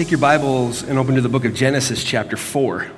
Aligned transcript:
Take 0.00 0.10
your 0.10 0.18
Bibles 0.18 0.82
and 0.82 0.98
open 0.98 1.16
to 1.16 1.20
the 1.20 1.28
book 1.28 1.44
of 1.44 1.52
Genesis, 1.52 2.02
chapter 2.02 2.38
4. 2.38 2.90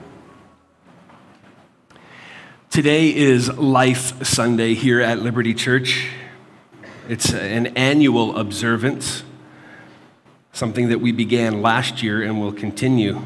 Today 2.71 3.13
is 3.13 3.53
Life 3.59 4.25
Sunday 4.25 4.75
here 4.75 5.01
at 5.01 5.19
Liberty 5.19 5.53
Church. 5.53 6.11
It's 7.09 7.35
an 7.35 7.67
annual 7.77 8.39
observance, 8.39 9.25
something 10.53 10.91
that 10.91 11.01
we 11.01 11.11
began 11.11 11.61
last 11.61 12.05
year 12.05 12.23
and 12.23 12.41
will 12.41 12.53
continue 12.53 13.21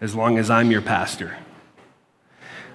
as 0.00 0.14
long 0.14 0.38
as 0.38 0.48
I'm 0.48 0.70
your 0.70 0.80
pastor. 0.80 1.36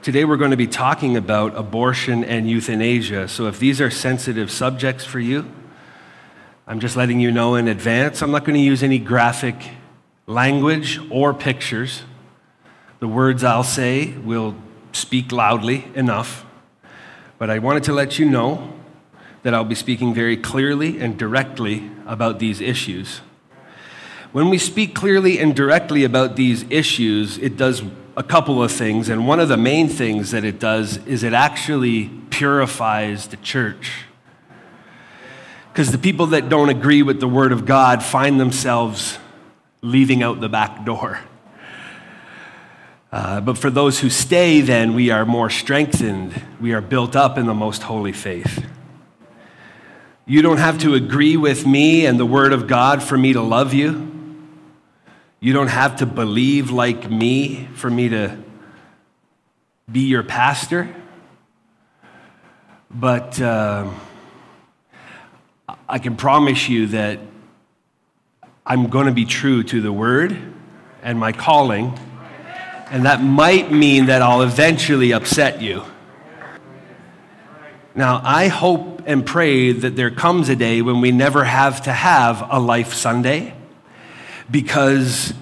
Today 0.01 0.25
we're 0.25 0.35
going 0.35 0.51
to 0.51 0.57
be 0.57 0.67
talking 0.67 1.15
about 1.15 1.55
abortion 1.55 2.25
and 2.25 2.49
euthanasia. 2.49 3.29
So 3.29 3.47
if 3.47 3.57
these 3.57 3.79
are 3.79 3.89
sensitive 3.89 4.51
subjects 4.51 5.05
for 5.05 5.21
you, 5.21 5.49
I'm 6.67 6.81
just 6.81 6.97
letting 6.97 7.21
you 7.21 7.31
know 7.31 7.55
in 7.55 7.69
advance. 7.69 8.21
I'm 8.21 8.31
not 8.31 8.43
going 8.43 8.55
to 8.55 8.65
use 8.65 8.83
any 8.83 8.99
graphic 8.99 9.55
language 10.25 10.99
or 11.09 11.33
pictures. 11.33 12.03
The 12.99 13.07
words 13.07 13.43
I'll 13.43 13.63
say 13.63 14.13
will 14.17 14.55
speak 14.93 15.31
loudly 15.31 15.85
enough, 15.95 16.45
but 17.37 17.49
I 17.49 17.59
wanted 17.59 17.83
to 17.83 17.93
let 17.93 18.19
you 18.19 18.29
know 18.29 18.73
that 19.41 19.53
I'll 19.53 19.65
be 19.65 19.75
speaking 19.75 20.13
very 20.13 20.37
clearly 20.37 20.99
and 20.99 21.17
directly 21.17 21.91
about 22.07 22.39
these 22.39 22.61
issues. 22.61 23.19
When 24.31 24.49
we 24.49 24.57
speak 24.57 24.95
clearly 24.95 25.39
and 25.39 25.55
directly 25.55 26.05
about 26.05 26.37
these 26.37 26.63
issues, 26.69 27.37
it 27.37 27.57
does 27.57 27.83
a 28.15 28.23
couple 28.23 28.63
of 28.63 28.71
things, 28.71 29.09
and 29.09 29.27
one 29.27 29.39
of 29.39 29.49
the 29.49 29.57
main 29.57 29.89
things 29.89 30.31
that 30.31 30.45
it 30.45 30.59
does 30.59 30.97
is 31.05 31.23
it 31.23 31.33
actually 31.33 32.09
purifies 32.29 33.27
the 33.27 33.37
church. 33.37 34.05
Because 35.71 35.91
the 35.91 35.97
people 35.97 36.27
that 36.27 36.49
don't 36.49 36.69
agree 36.69 37.01
with 37.01 37.19
the 37.19 37.27
Word 37.27 37.51
of 37.51 37.65
God 37.65 38.03
find 38.03 38.39
themselves 38.39 39.17
leaving 39.83 40.23
out 40.23 40.41
the 40.41 40.49
back 40.49 40.83
door. 40.85 41.19
Uh, 43.11 43.39
but 43.41 43.59
for 43.59 43.69
those 43.69 43.99
who 43.99 44.09
stay, 44.09 44.61
then 44.61 44.95
we 44.95 45.11
are 45.11 45.23
more 45.23 45.49
strengthened. 45.49 46.33
We 46.59 46.73
are 46.73 46.81
built 46.81 47.15
up 47.15 47.37
in 47.37 47.45
the 47.45 47.53
most 47.53 47.83
holy 47.83 48.13
faith. 48.13 48.65
You 50.25 50.41
don't 50.41 50.57
have 50.57 50.79
to 50.79 50.95
agree 50.95 51.37
with 51.37 51.67
me 51.67 52.07
and 52.07 52.19
the 52.19 52.25
Word 52.25 52.53
of 52.53 52.65
God 52.65 53.03
for 53.03 53.15
me 53.17 53.33
to 53.33 53.41
love 53.41 53.73
you. 53.73 54.09
You 55.39 55.53
don't 55.53 55.67
have 55.67 55.97
to 55.97 56.05
believe 56.05 56.71
like 56.71 57.11
me 57.11 57.67
for 57.75 57.89
me 57.89 58.09
to 58.09 58.41
be 59.91 59.99
your 60.01 60.23
pastor. 60.23 60.95
But 62.89 63.39
uh, 63.41 63.91
I 65.89 65.99
can 65.99 66.15
promise 66.15 66.69
you 66.69 66.87
that 66.87 67.19
I'm 68.65 68.87
going 68.87 69.07
to 69.07 69.11
be 69.11 69.25
true 69.25 69.61
to 69.63 69.81
the 69.81 69.91
word 69.91 70.37
and 71.01 71.19
my 71.19 71.33
calling, 71.33 71.99
and 72.89 73.05
that 73.05 73.21
might 73.21 73.73
mean 73.73 74.05
that 74.05 74.21
I'll 74.21 74.41
eventually 74.41 75.11
upset 75.11 75.61
you. 75.61 75.83
Now, 77.93 78.21
I 78.23 78.47
hope 78.47 79.01
and 79.05 79.25
pray 79.25 79.73
that 79.73 79.97
there 79.97 80.09
comes 80.09 80.47
a 80.47 80.55
day 80.55 80.81
when 80.81 81.01
we 81.01 81.11
never 81.11 81.43
have 81.43 81.81
to 81.83 81.91
have 81.91 82.47
a 82.49 82.57
Life 82.57 82.93
Sunday 82.93 83.53
because 84.49 85.33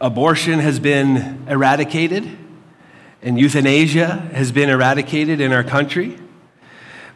abortion 0.00 0.58
has 0.58 0.80
been 0.80 1.46
eradicated 1.48 2.28
and 3.22 3.38
euthanasia 3.38 4.28
has 4.34 4.50
been 4.50 4.68
eradicated 4.68 5.40
in 5.40 5.52
our 5.52 5.64
country. 5.64 6.18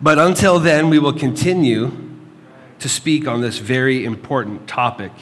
But 0.01 0.21
until 0.21 0.61
then, 0.61 0.91
we 0.91 1.01
will 1.01 1.13
continue 1.13 2.10
to 2.81 2.89
speak 2.89 3.27
on 3.27 3.41
this 3.41 3.59
very 3.59 4.05
important 4.05 4.67
topic. 4.69 5.13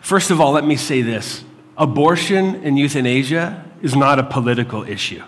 First 0.00 0.30
of 0.30 0.40
all, 0.40 0.52
let 0.52 0.64
me 0.64 0.76
say 0.76 1.02
this 1.02 1.44
abortion 1.76 2.56
and 2.64 2.78
euthanasia 2.78 3.64
is 3.82 3.94
not 3.94 4.18
a 4.18 4.22
political 4.22 4.82
issue, 4.84 5.22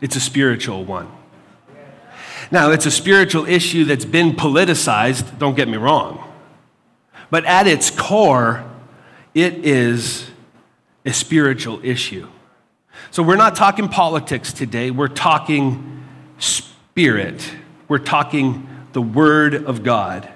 it's 0.00 0.16
a 0.16 0.20
spiritual 0.20 0.84
one. 0.84 1.10
Now, 2.50 2.70
it's 2.70 2.84
a 2.84 2.90
spiritual 2.90 3.46
issue 3.46 3.84
that's 3.84 4.04
been 4.04 4.32
politicized, 4.32 5.38
don't 5.38 5.56
get 5.56 5.66
me 5.66 5.78
wrong. 5.78 6.22
But 7.30 7.46
at 7.46 7.66
its 7.66 7.90
core, 7.90 8.70
it 9.32 9.64
is 9.64 10.30
a 11.06 11.12
spiritual 11.12 11.80
issue. 11.82 12.28
So 13.10 13.22
we're 13.22 13.36
not 13.36 13.56
talking 13.56 13.88
politics 13.88 14.52
today, 14.52 14.90
we're 14.90 15.08
talking 15.08 16.04
spirit. 16.38 17.50
We're 17.88 17.98
talking 17.98 18.68
the 18.92 19.02
Word 19.02 19.54
of 19.54 19.82
God. 19.82 20.28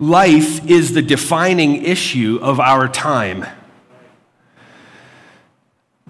Life 0.00 0.66
is 0.66 0.94
the 0.94 1.02
defining 1.02 1.84
issue 1.84 2.38
of 2.40 2.58
our 2.58 2.88
time. 2.88 3.44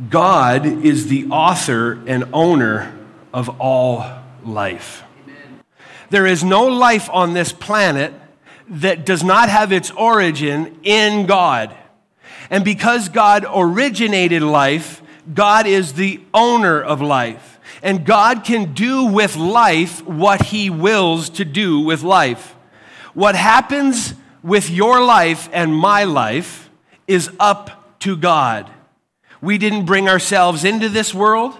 God 0.09 0.65
is 0.65 1.09
the 1.09 1.27
author 1.27 2.01
and 2.06 2.28
owner 2.33 2.97
of 3.34 3.61
all 3.61 4.09
life. 4.45 5.03
There 6.09 6.25
is 6.25 6.45
no 6.45 6.67
life 6.67 7.11
on 7.12 7.33
this 7.33 7.53
planet 7.53 8.15
that 8.69 9.05
does 9.05 9.25
not 9.25 9.49
have 9.49 9.73
its 9.73 9.91
origin 9.91 10.78
in 10.84 11.27
God. 11.27 11.77
And 12.49 12.65
because 12.65 13.09
God 13.09 13.45
originated 13.53 14.43
life, 14.43 15.03
God 15.34 15.67
is 15.67 15.95
the 15.95 16.21
owner 16.33 16.81
of 16.81 17.03
life. 17.03 17.59
And 17.83 18.07
God 18.07 18.45
can 18.45 18.72
do 18.72 19.07
with 19.07 19.34
life 19.34 20.07
what 20.07 20.43
He 20.43 20.71
wills 20.71 21.28
to 21.31 21.45
do 21.45 21.81
with 21.81 22.05
life. 22.05 22.55
What 23.20 23.34
happens 23.34 24.14
with 24.42 24.70
your 24.70 25.04
life 25.04 25.50
and 25.53 25.75
my 25.75 26.04
life 26.04 26.70
is 27.06 27.31
up 27.38 27.98
to 28.00 28.16
God. 28.16 28.70
We 29.42 29.58
didn't 29.58 29.84
bring 29.84 30.08
ourselves 30.08 30.64
into 30.64 30.88
this 30.88 31.12
world. 31.12 31.54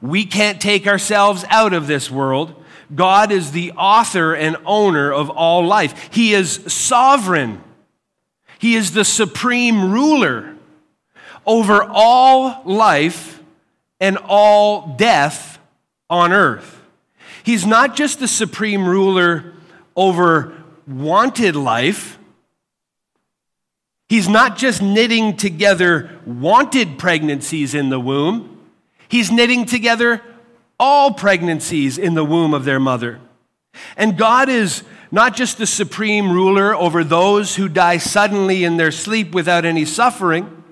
We 0.00 0.24
can't 0.24 0.58
take 0.58 0.86
ourselves 0.86 1.44
out 1.50 1.74
of 1.74 1.86
this 1.86 2.10
world. 2.10 2.54
God 2.94 3.30
is 3.30 3.52
the 3.52 3.72
author 3.72 4.32
and 4.34 4.56
owner 4.64 5.12
of 5.12 5.28
all 5.28 5.66
life. 5.66 6.08
He 6.14 6.32
is 6.32 6.64
sovereign. 6.72 7.62
He 8.58 8.74
is 8.74 8.92
the 8.92 9.04
supreme 9.04 9.92
ruler 9.92 10.56
over 11.44 11.84
all 11.84 12.62
life 12.64 13.42
and 14.00 14.16
all 14.16 14.94
death 14.96 15.58
on 16.08 16.32
earth. 16.32 16.82
He's 17.42 17.66
not 17.66 17.96
just 17.96 18.18
the 18.18 18.28
supreme 18.28 18.88
ruler 18.88 19.52
over 19.94 20.56
wanted 20.86 21.56
life. 21.56 22.18
He's 24.08 24.28
not 24.28 24.56
just 24.56 24.82
knitting 24.82 25.36
together 25.36 26.10
wanted 26.26 26.98
pregnancies 26.98 27.74
in 27.74 27.88
the 27.88 28.00
womb, 28.00 28.60
he's 29.08 29.30
knitting 29.30 29.64
together 29.64 30.22
all 30.78 31.12
pregnancies 31.12 31.96
in 31.96 32.14
the 32.14 32.24
womb 32.24 32.52
of 32.52 32.64
their 32.64 32.80
mother. 32.80 33.20
And 33.96 34.18
God 34.18 34.48
is 34.48 34.82
not 35.10 35.36
just 35.36 35.58
the 35.58 35.66
supreme 35.66 36.32
ruler 36.32 36.74
over 36.74 37.04
those 37.04 37.56
who 37.56 37.68
die 37.68 37.98
suddenly 37.98 38.64
in 38.64 38.78
their 38.78 38.90
sleep 38.90 39.32
without 39.32 39.64
any 39.64 39.84
suffering, 39.84 40.64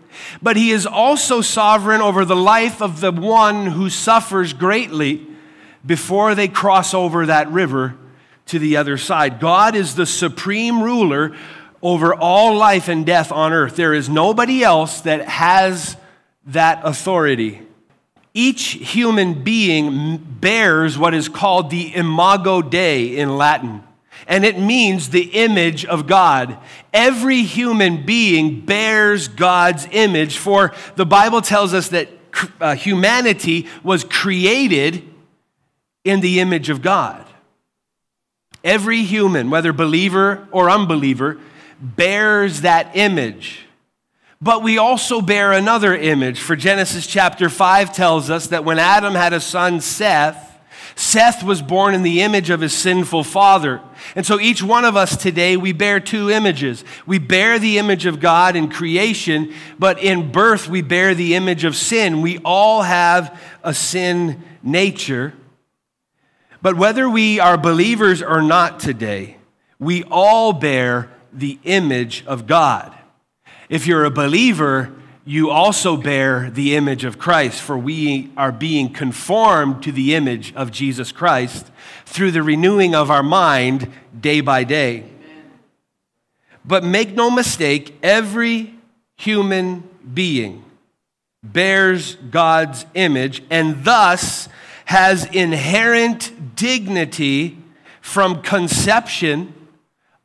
but 0.43 0.57
He 0.57 0.71
is 0.71 0.87
also 0.87 1.41
sovereign 1.41 2.01
over 2.01 2.25
the 2.25 2.37
life 2.37 2.83
of 2.83 3.01
the 3.01 3.13
one 3.13 3.67
who 3.67 3.89
suffers 3.89 4.53
greatly 4.53 5.27
before 5.87 6.35
they 6.35 6.49
cross 6.49 6.93
over 6.93 7.27
that 7.27 7.51
river 7.51 7.97
to 8.51 8.59
the 8.59 8.77
other 8.77 8.99
side. 8.99 9.41
God 9.41 9.75
is 9.75 9.95
the 9.95 10.07
supreme 10.07 10.83
ruler 10.83 11.37
over 11.83 12.15
all 12.15 12.57
life 12.57 12.89
and 12.89 13.07
death 13.07 13.33
on 13.33 13.53
earth. 13.53 13.77
There 13.77 13.95
is 13.95 14.09
nobody 14.09 14.63
else 14.63 15.01
that 15.03 15.29
has 15.29 15.97
that 16.47 16.81
authority. 16.85 17.63
Each 18.35 18.65
human 18.73 19.43
being 19.43 20.19
bears 20.19 20.99
what 20.99 21.15
is 21.15 21.29
called 21.29 21.71
the 21.71 21.95
imago 21.95 22.63
Dei 22.63 23.17
in 23.17 23.37
Latin, 23.37 23.83
and 24.27 24.45
it 24.45 24.59
means 24.59 25.09
the 25.09 25.31
image 25.33 25.85
of 25.85 26.07
God. 26.07 26.59
Every 26.93 27.43
human 27.43 28.05
being 28.05 28.61
bears 28.61 29.29
God's 29.29 29.89
image, 29.91 30.37
for 30.37 30.75
the 30.97 31.07
Bible 31.07 31.41
tells 31.41 31.75
us 31.75 31.89
that 31.89 32.09
uh, 32.61 32.75
humanity 32.75 33.67
was 33.83 34.05
created 34.05 35.03
in 36.05 36.21
the 36.21 36.41
image 36.41 36.71
of 36.71 36.83
God. 36.83 37.27
Every 38.63 39.03
human, 39.03 39.51
whether 39.51 39.73
believer 39.73 40.47
or 40.53 40.71
unbeliever, 40.71 41.39
bears 41.81 42.61
that 42.63 42.97
image. 42.97 43.67
But 44.43 44.63
we 44.63 44.79
also 44.79 45.21
bear 45.21 45.53
another 45.53 45.95
image. 45.95 46.41
For 46.41 46.57
Genesis 46.57 47.07
chapter 47.07 47.49
5 47.49 47.95
tells 47.95 48.31
us 48.31 48.49
that 48.49 48.65
when 48.65 48.79
Adam 48.79 49.15
had 49.15 49.33
a 49.33 49.41
son, 49.41 49.81
Seth, 49.81 50.51
Seth 50.97 51.43
was 51.43 51.63
born 51.63 51.95
in 51.95 52.03
the 52.03 52.21
image 52.21 52.51
of 52.51 52.61
his 52.61 52.73
sinful 52.73 53.25
father. 53.25 53.81
And 54.15 54.27
so 54.27 54.41
each 54.41 54.63
one 54.63 54.85
of 54.85 54.97
us 54.97 55.17
today, 55.17 55.57
we 55.57 55.73
bear 55.73 56.01
two 56.01 56.31
images. 56.31 56.85
We 57.07 57.19
bear 57.19 57.59
the 57.59 57.79
image 57.79 58.07
of 58.07 58.21
God 58.21 58.57
in 58.57 58.71
creation, 58.71 59.53
but 59.79 59.99
in 59.99 60.33
birth, 60.33 60.69
we 60.69 60.83
bear 60.83 61.15
the 61.15 61.35
image 61.35 61.65
of 61.65 61.77
sin. 61.77 62.21
We 62.23 62.39
all 62.45 62.83
have 62.83 63.39
a 63.63 63.73
sin 63.73 64.43
nature. 64.63 65.35
But 66.63 66.77
whether 66.77 67.09
we 67.09 67.41
are 67.41 67.57
believers 67.57 68.23
or 68.23 68.43
not 68.43 68.81
today, 68.81 69.37
we 69.79 70.05
all 70.05 70.53
bear 70.53 71.11
the 71.33 71.59
image 71.65 72.25
of 72.27 72.47
God. 72.47 72.95
If 73.69 73.87
you're 73.87 74.05
a 74.05 74.11
believer, 74.11 74.93
you 75.25 75.51
also 75.51 75.97
bear 75.97 76.51
the 76.51 76.77
image 76.77 77.05
of 77.05 77.19
Christ, 77.19 77.63
for 77.63 77.79
we 77.79 78.31
are 78.37 78.53
being 78.53 78.93
conformed 78.93 79.83
to 79.85 79.93
the 79.93 80.15
image 80.15 80.53
of 80.55 80.71
Jesus 80.71 81.13
Christ 81.13 81.71
through 82.05 82.33
the 82.33 82.43
renewing 82.43 82.95
of 82.95 83.11
our 83.11 83.23
mind 83.23 83.91
day 84.19 84.41
by 84.41 84.65
day. 84.65 85.05
But 86.65 86.85
make 86.85 87.15
no 87.15 87.31
mistake, 87.31 87.97
every 88.03 88.75
human 89.17 89.89
being 90.13 90.65
bears 91.43 92.17
God's 92.17 92.85
image 92.95 93.43
and 93.51 93.85
thus 93.85 94.49
has 94.91 95.25
inherent 95.27 96.57
dignity 96.57 97.57
from 98.01 98.43
conception 98.43 99.55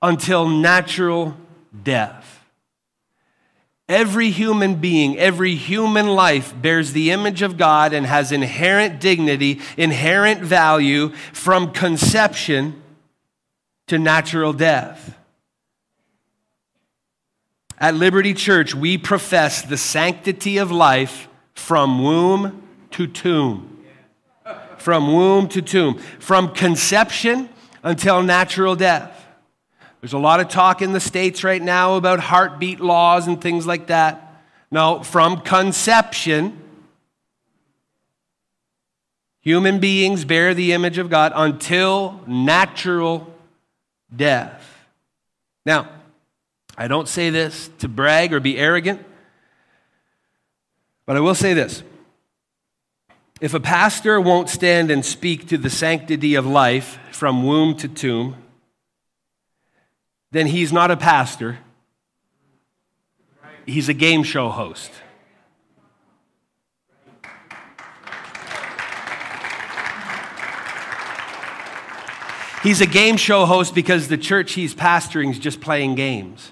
until 0.02 0.50
natural 0.50 1.38
death. 1.84 2.44
Every 3.88 4.32
human 4.32 4.74
being, 4.78 5.20
every 5.20 5.54
human 5.54 6.08
life 6.08 6.52
bears 6.60 6.94
the 6.94 7.12
image 7.12 7.44
of 7.44 7.58
God 7.58 7.94
and 7.94 8.08
has 8.08 8.32
inherent 8.32 9.00
dignity, 9.00 9.62
inherent 9.78 10.42
value 10.42 11.10
from 11.32 11.72
conception 11.72 12.82
to 13.86 14.00
natural 14.00 14.52
death. 14.52 15.16
At 17.78 17.94
Liberty 17.94 18.34
Church, 18.34 18.74
we 18.74 18.98
profess 18.98 19.62
the 19.62 19.78
sanctity 19.78 20.58
of 20.58 20.72
life 20.72 21.28
from 21.54 22.02
womb 22.04 22.64
to 22.90 23.06
tomb. 23.06 23.75
From 24.77 25.13
womb 25.13 25.48
to 25.50 25.62
tomb. 25.62 25.98
From 26.19 26.50
conception 26.54 27.50
until 27.83 28.24
natural 28.24 28.75
death. 28.75 29.25
There's 30.01 30.13
a 30.13 30.19
lot 30.19 30.39
of 30.39 30.50
talk 30.50 30.81
in 30.81 30.94
the 30.94 31.00
States 31.00 31.44
right 31.44 31.62
now 31.62 31.95
about 31.95 32.19
heartbeat 32.19 32.80
laws 32.80 33.27
and 33.27 33.42
things 33.42 33.66
like 33.66 33.88
that. 33.88 34.44
No, 34.69 35.01
from 35.01 35.42
conception, 35.42 36.62
human 39.42 39.80
beings 39.80 40.25
bear 40.25 40.54
the 40.54 40.74
image 40.74 40.98
of 40.98 41.10
God 41.10 41.31
until 41.36 42.21
natural 42.28 43.33
death. 44.16 44.86
Now, 45.66 45.89
I 46.78 46.88
don't 46.88 47.07
say 47.07 47.30
this 47.30 47.69
to 47.80 47.88
brag 47.88 48.33
or 48.33 48.39
be 48.39 48.57
arrogant, 48.57 49.04
but 51.06 51.16
I 51.16 51.19
will 51.19 51.36
say 51.36 51.54
this. 51.54 51.83
If 53.42 53.54
a 53.54 53.60
pastor 53.60 54.22
won't 54.22 54.50
stand 54.50 54.90
and 54.90 55.06
speak 55.06 55.50
to 55.50 55.58
the 55.58 55.70
sanctity 55.70 56.36
of 56.36 56.46
life 56.46 56.98
from 57.12 57.44
womb 57.44 57.76
to 57.78 57.90
tomb, 57.90 58.38
then 60.32 60.48
he's 60.48 60.72
not 60.72 60.90
a 60.90 60.96
pastor, 60.96 61.60
he's 63.66 63.90
a 63.90 63.94
game 63.94 64.24
show 64.24 64.50
host. 64.50 64.92
He's 72.64 72.81
a 72.81 72.88
game 72.88 73.18
show 73.18 73.46
host 73.46 73.76
because 73.76 74.08
the 74.08 74.18
church 74.18 74.54
he's 74.54 74.74
pastoring 74.74 75.30
is 75.30 75.38
just 75.38 75.62
playing 75.62 75.96
games. 75.96 76.52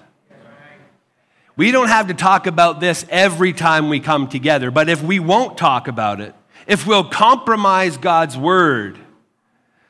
We 1.56 1.72
don't 1.72 1.88
have 1.88 2.08
to 2.08 2.14
talk 2.14 2.46
about 2.46 2.78
this 2.78 3.04
every 3.08 3.52
time 3.52 3.88
we 3.88 4.00
come 4.00 4.28
together, 4.28 4.70
but 4.70 4.88
if 4.88 5.02
we 5.02 5.18
won't 5.18 5.56
talk 5.58 5.88
about 5.88 6.20
it, 6.20 6.34
if 6.66 6.86
we'll 6.86 7.04
compromise 7.04 7.96
God's 7.96 8.36
word 8.36 8.98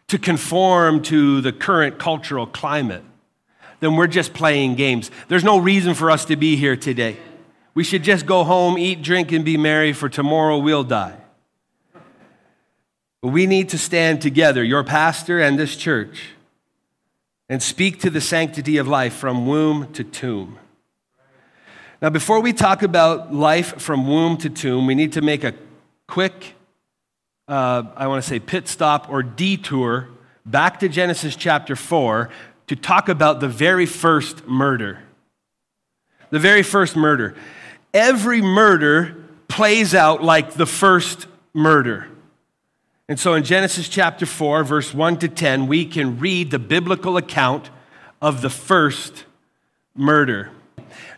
to 0.09 0.19
conform 0.19 1.03
to 1.03 1.41
the 1.41 1.53
current 1.53 1.99
cultural 1.99 2.47
climate, 2.47 3.03
then 3.81 3.97
we're 3.97 4.06
just 4.06 4.32
playing 4.35 4.75
games. 4.75 5.11
There's 5.29 5.44
no 5.44 5.59
reason 5.59 5.94
for 5.94 6.11
us 6.11 6.25
to 6.26 6.37
be 6.37 6.56
here 6.56 6.76
today. 6.76 7.17
We 7.75 7.85
should 7.85 8.03
just 8.03 8.25
go 8.25 8.44
home, 8.44 8.79
eat, 8.79 9.03
drink, 9.03 9.32
and 9.32 9.44
be 9.44 9.56
merry, 9.56 9.93
for 9.93 10.09
tomorrow 10.09 10.59
we'll 10.59 10.85
die. 10.85 11.17
But 13.21 13.29
we 13.29 13.47
need 13.47 13.71
to 13.71 13.79
stand 13.79 14.23
together, 14.23 14.62
your 14.62 14.85
pastor 14.85 15.41
and 15.41 15.59
this 15.59 15.76
church, 15.76 16.31
and 17.49 17.62
speak 17.62 18.00
to 18.00 18.11
the 18.11 18.21
sanctity 18.21 18.76
of 18.76 18.87
life 18.87 19.15
from 19.15 19.47
womb 19.47 19.93
to 19.93 20.05
tomb. 20.05 20.59
Now, 22.00 22.11
before 22.11 22.41
we 22.41 22.53
talk 22.53 22.82
about 22.82 23.35
life 23.35 23.81
from 23.81 24.06
womb 24.06 24.37
to 24.38 24.50
tomb, 24.50 24.87
we 24.87 24.94
need 24.94 25.12
to 25.12 25.23
make 25.23 25.43
a 25.43 25.55
quick, 26.06 26.55
uh, 27.49 27.82
I 27.96 28.06
want 28.06 28.23
to 28.23 28.29
say, 28.29 28.38
pit 28.38 28.69
stop 28.69 29.11
or 29.11 29.23
detour 29.23 30.08
back 30.46 30.81
to 30.81 30.88
Genesis 30.88 31.37
chapter 31.37 31.76
4 31.76 32.31
to 32.67 32.76
talk 32.76 33.08
about 33.08 33.41
the 33.41 33.49
very 33.49 33.87
first 33.87 34.46
murder. 34.46 35.00
The 36.31 36.38
very 36.38 36.62
first 36.62 36.96
murder. 36.96 37.35
Every 37.93 38.41
murder 38.41 39.17
plays 39.49 39.94
out 39.94 40.23
like 40.23 40.55
the 40.55 40.67
first 40.67 41.26
murder. 41.52 42.08
And 43.08 43.20
so 43.20 43.35
in 43.35 43.44
Genesis 43.44 43.88
chapter 43.88 44.25
4, 44.25 44.64
verse 44.64 44.94
1 44.94 45.19
to 45.19 45.29
10, 45.29 45.67
we 45.67 45.85
can 45.85 46.19
read 46.19 46.50
the 46.50 46.58
biblical 46.58 47.19
account 47.19 47.69
of 48.23 48.40
the 48.40 48.49
first 48.49 49.25
murder. 49.94 50.50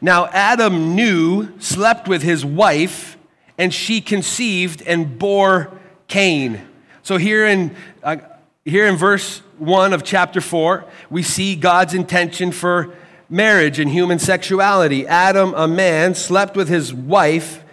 Now, 0.01 0.27
Adam 0.27 0.97
knew, 0.97 1.57
slept 1.61 2.09
with 2.09 2.23
his 2.23 2.45
wife, 2.45 3.17
and 3.57 3.73
she 3.73 4.01
conceived 4.01 4.83
and 4.83 5.19
bore 5.19 5.71
Cain. 6.09 6.67
So 7.03 7.17
here 7.17 7.47
in, 7.47 7.75
uh, 8.03 8.17
here 8.65 8.87
in 8.87 8.97
verse 8.97 9.39
1 9.59 9.93
of 9.93 10.03
chapter 10.03 10.41
4, 10.41 10.85
we 11.11 11.23
see 11.23 11.57
God's 11.57 11.95
intention 11.95 12.53
for 12.53 12.95
marriage 13.29 13.79
and 13.79 13.91
human 13.91 14.19
sexuality. 14.19 15.07
Adam, 15.07 15.55
a 15.55 15.67
man, 15.67 16.15
slept 16.15 16.57
with 16.57 16.69
his 16.69 16.93
wife, 16.93 17.65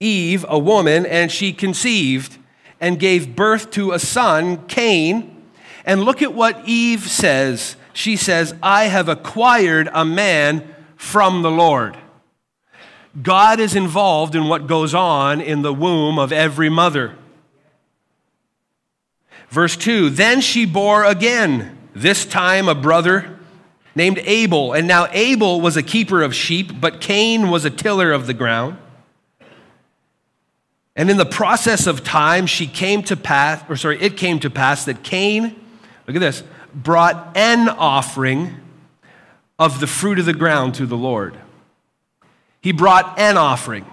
Eve, 0.00 0.44
a 0.48 0.58
woman, 0.58 1.06
and 1.06 1.30
she 1.30 1.52
conceived 1.52 2.38
and 2.80 2.98
gave 2.98 3.34
birth 3.34 3.70
to 3.72 3.92
a 3.92 3.98
son, 3.98 4.64
Cain. 4.66 5.44
And 5.84 6.02
look 6.02 6.22
at 6.22 6.34
what 6.34 6.62
Eve 6.66 7.08
says. 7.08 7.76
She 7.92 8.16
says, 8.16 8.54
I 8.62 8.84
have 8.84 9.08
acquired 9.08 9.88
a 9.92 10.04
man 10.04 10.74
from 10.96 11.42
the 11.42 11.50
Lord. 11.50 11.96
God 13.20 13.58
is 13.58 13.74
involved 13.74 14.34
in 14.34 14.48
what 14.48 14.66
goes 14.66 14.94
on 14.94 15.40
in 15.40 15.62
the 15.62 15.74
womb 15.74 16.18
of 16.18 16.32
every 16.32 16.68
mother. 16.68 17.16
Verse 19.50 19.76
2 19.76 20.10
Then 20.10 20.40
she 20.40 20.66
bore 20.66 21.04
again, 21.04 21.76
this 21.94 22.24
time 22.24 22.68
a 22.68 22.74
brother 22.74 23.38
named 23.94 24.20
Abel. 24.24 24.72
And 24.72 24.86
now 24.86 25.08
Abel 25.10 25.60
was 25.60 25.76
a 25.76 25.82
keeper 25.82 26.22
of 26.22 26.34
sheep, 26.34 26.80
but 26.80 27.00
Cain 27.00 27.50
was 27.50 27.64
a 27.64 27.70
tiller 27.70 28.12
of 28.12 28.26
the 28.26 28.34
ground. 28.34 28.78
And 30.94 31.10
in 31.10 31.16
the 31.16 31.26
process 31.26 31.86
of 31.86 32.02
time, 32.02 32.46
she 32.46 32.66
came 32.66 33.02
to 33.04 33.16
pass, 33.16 33.62
or 33.68 33.76
sorry, 33.76 34.00
it 34.00 34.16
came 34.16 34.40
to 34.40 34.50
pass 34.50 34.84
that 34.86 35.02
Cain, 35.04 35.54
look 36.06 36.16
at 36.16 36.20
this, 36.20 36.42
brought 36.74 37.36
an 37.36 37.68
offering 37.68 38.56
of 39.58 39.80
the 39.80 39.86
fruit 39.86 40.18
of 40.18 40.26
the 40.26 40.32
ground 40.32 40.74
to 40.74 40.86
the 40.86 40.96
Lord. 40.96 41.38
He 42.60 42.72
brought 42.72 43.18
an 43.18 43.36
offering. 43.36 43.86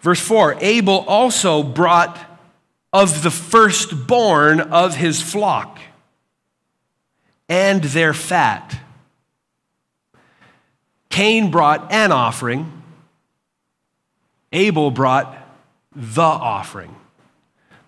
Verse 0.00 0.20
4 0.20 0.58
Abel 0.60 1.04
also 1.08 1.62
brought 1.62 2.27
of 2.92 3.22
the 3.22 3.30
firstborn 3.30 4.60
of 4.60 4.96
his 4.96 5.20
flock 5.20 5.78
and 7.48 7.82
their 7.82 8.12
fat. 8.12 8.78
Cain 11.08 11.50
brought 11.50 11.92
an 11.92 12.12
offering, 12.12 12.82
Abel 14.52 14.90
brought 14.90 15.36
the 15.94 16.22
offering, 16.22 16.94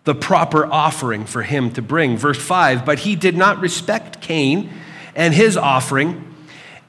the 0.05 0.15
proper 0.15 0.67
offering 0.67 1.25
for 1.25 1.43
him 1.43 1.71
to 1.73 1.83
bring. 1.83 2.17
Verse 2.17 2.41
5 2.41 2.85
But 2.85 3.01
he 3.01 3.17
did 3.17 3.37
not 3.37 3.61
respect 3.61 4.21
Cain 4.21 4.71
and 5.15 5.35
his 5.35 5.57
offering. 5.57 6.27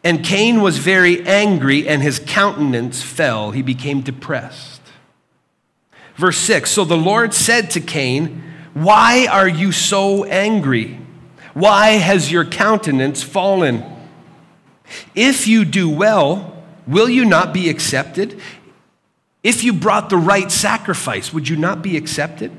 And 0.03 0.25
Cain 0.25 0.61
was 0.61 0.79
very 0.79 1.23
angry, 1.27 1.87
and 1.87 2.01
his 2.01 2.17
countenance 2.17 3.03
fell. 3.03 3.51
He 3.51 3.61
became 3.61 4.01
depressed. 4.01 4.80
Verse 6.21 6.37
6 6.37 6.69
So 6.69 6.85
the 6.85 6.95
Lord 6.95 7.33
said 7.33 7.71
to 7.71 7.81
Cain, 7.81 8.43
Why 8.75 9.25
are 9.25 9.47
you 9.47 9.71
so 9.71 10.23
angry? 10.25 10.99
Why 11.55 11.93
has 11.93 12.31
your 12.31 12.45
countenance 12.45 13.23
fallen? 13.23 13.83
If 15.15 15.47
you 15.47 15.65
do 15.65 15.89
well, 15.89 16.63
will 16.85 17.09
you 17.09 17.25
not 17.25 17.55
be 17.55 17.69
accepted? 17.69 18.39
If 19.41 19.63
you 19.63 19.73
brought 19.73 20.11
the 20.11 20.17
right 20.17 20.51
sacrifice, 20.51 21.33
would 21.33 21.49
you 21.49 21.55
not 21.55 21.81
be 21.81 21.97
accepted? 21.97 22.51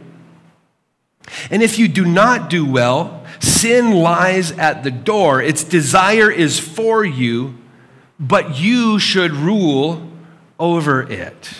And 1.49 1.63
if 1.63 1.79
you 1.79 1.87
do 1.87 2.05
not 2.05 2.51
do 2.51 2.69
well, 2.69 3.25
sin 3.39 3.93
lies 3.93 4.51
at 4.51 4.83
the 4.83 4.91
door. 4.91 5.41
Its 5.41 5.63
desire 5.63 6.33
is 6.33 6.59
for 6.59 7.05
you, 7.05 7.55
but 8.19 8.59
you 8.59 8.99
should 8.99 9.31
rule 9.31 10.11
over 10.59 11.03
it. 11.09 11.51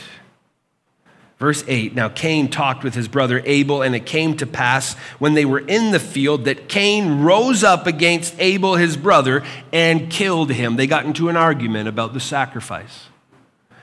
Verse 1.43 1.65
8 1.67 1.97
Now 1.97 2.09
Cain 2.09 2.47
talked 2.47 2.85
with 2.85 2.95
his 2.95 3.09
brother 3.09 3.43
Abel, 3.45 3.83
and 3.83 3.97
it 3.97 4.07
came 4.07 4.37
to 4.37 4.47
pass 4.47 4.95
when 5.19 5.35
they 5.35 5.45
were 5.45 5.59
in 5.59 5.91
the 5.91 5.99
field 5.99 6.45
that 6.45 6.69
Cain 6.69 7.23
rose 7.23 7.65
up 7.65 7.89
against 7.89 8.37
Abel, 8.39 8.77
his 8.77 8.97
brother, 8.97 9.43
and 9.73 10.09
killed 10.09 10.53
him. 10.53 10.77
They 10.77 10.87
got 10.87 11.05
into 11.05 11.29
an 11.29 11.37
argument 11.37 11.89
about 11.89 12.15
the 12.15 12.21
sacrifice 12.21 13.09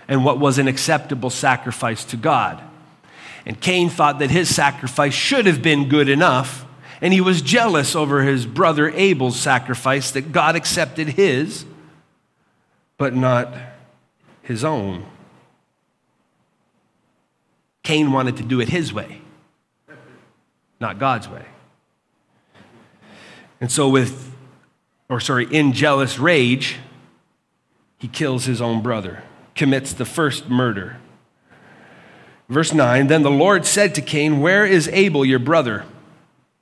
and 0.07 0.23
what 0.23 0.39
was 0.39 0.57
an 0.57 0.69
acceptable 0.69 1.29
sacrifice 1.29 2.05
to 2.05 2.15
God. 2.15 2.63
And 3.45 3.59
Cain 3.59 3.89
thought 3.89 4.19
that 4.19 4.31
his 4.31 4.55
sacrifice 4.55 5.13
should 5.13 5.45
have 5.45 5.61
been 5.61 5.89
good 5.89 6.07
enough, 6.07 6.65
and 7.01 7.11
he 7.11 7.19
was 7.19 7.41
jealous 7.41 7.93
over 7.93 8.21
his 8.21 8.45
brother 8.45 8.89
Abel's 8.91 9.37
sacrifice 9.37 10.11
that 10.11 10.31
God 10.31 10.55
accepted 10.55 11.09
his, 11.09 11.65
but 12.97 13.13
not 13.13 13.53
his 14.43 14.63
own. 14.63 15.05
Cain 17.89 18.11
wanted 18.11 18.37
to 18.37 18.43
do 18.43 18.61
it 18.61 18.69
his 18.69 18.93
way, 18.93 19.19
not 20.79 20.99
God's 20.99 21.27
way. 21.27 21.43
And 23.59 23.71
so, 23.71 23.89
with, 23.89 24.31
or 25.09 25.19
sorry, 25.19 25.47
in 25.49 25.73
jealous 25.73 26.19
rage, 26.19 26.75
he 27.97 28.07
kills 28.07 28.45
his 28.45 28.61
own 28.61 28.83
brother, 28.83 29.23
commits 29.55 29.91
the 29.91 30.05
first 30.05 30.49
murder. 30.49 30.97
Verse 32.47 32.75
9 32.75 33.07
Then 33.07 33.23
the 33.23 33.31
Lord 33.31 33.65
said 33.65 33.95
to 33.95 34.03
Cain, 34.03 34.39
Where 34.39 34.67
is 34.67 34.87
Abel, 34.89 35.25
your 35.25 35.39
brother? 35.39 35.83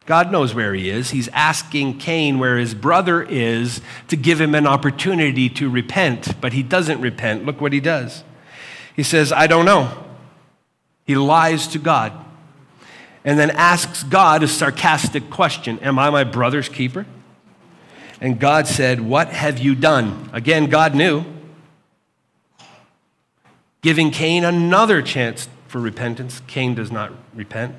God 0.06 0.32
knows 0.32 0.56
where 0.56 0.74
he 0.74 0.90
is. 0.90 1.10
He's 1.10 1.28
asking 1.34 1.98
Cain 1.98 2.40
where 2.40 2.58
his 2.58 2.74
brother 2.74 3.22
is 3.22 3.82
to 4.08 4.16
give 4.16 4.40
him 4.40 4.56
an 4.56 4.66
opportunity 4.66 5.50
to 5.50 5.70
repent, 5.70 6.40
but 6.40 6.54
he 6.54 6.64
doesn't 6.64 7.02
repent. 7.02 7.46
Look 7.46 7.60
what 7.60 7.74
he 7.74 7.82
does. 7.82 8.24
He 8.96 9.04
says, 9.04 9.34
I 9.34 9.48
don't 9.48 9.66
know. 9.66 10.06
He 11.08 11.16
lies 11.16 11.68
to 11.70 11.80
God 11.80 12.14
and 13.24 13.40
then 13.40 13.50
asks 13.52 14.04
God 14.04 14.44
a 14.44 14.48
sarcastic 14.48 15.30
question 15.30 15.80
Am 15.80 15.98
I 15.98 16.10
my 16.10 16.24
brother's 16.24 16.70
keeper? 16.70 17.06
And 18.20 18.40
God 18.40 18.68
said, 18.68 19.02
What 19.02 19.30
have 19.30 19.58
you 19.58 19.74
done? 19.74 20.30
Again, 20.34 20.70
God 20.70 20.94
knew, 20.94 21.24
giving 23.82 24.12
Cain 24.12 24.44
another 24.44 25.02
chance 25.02 25.48
for 25.68 25.80
repentance. 25.80 26.42
Cain 26.48 26.76
does 26.76 26.92
not 26.92 27.14
repent. 27.34 27.76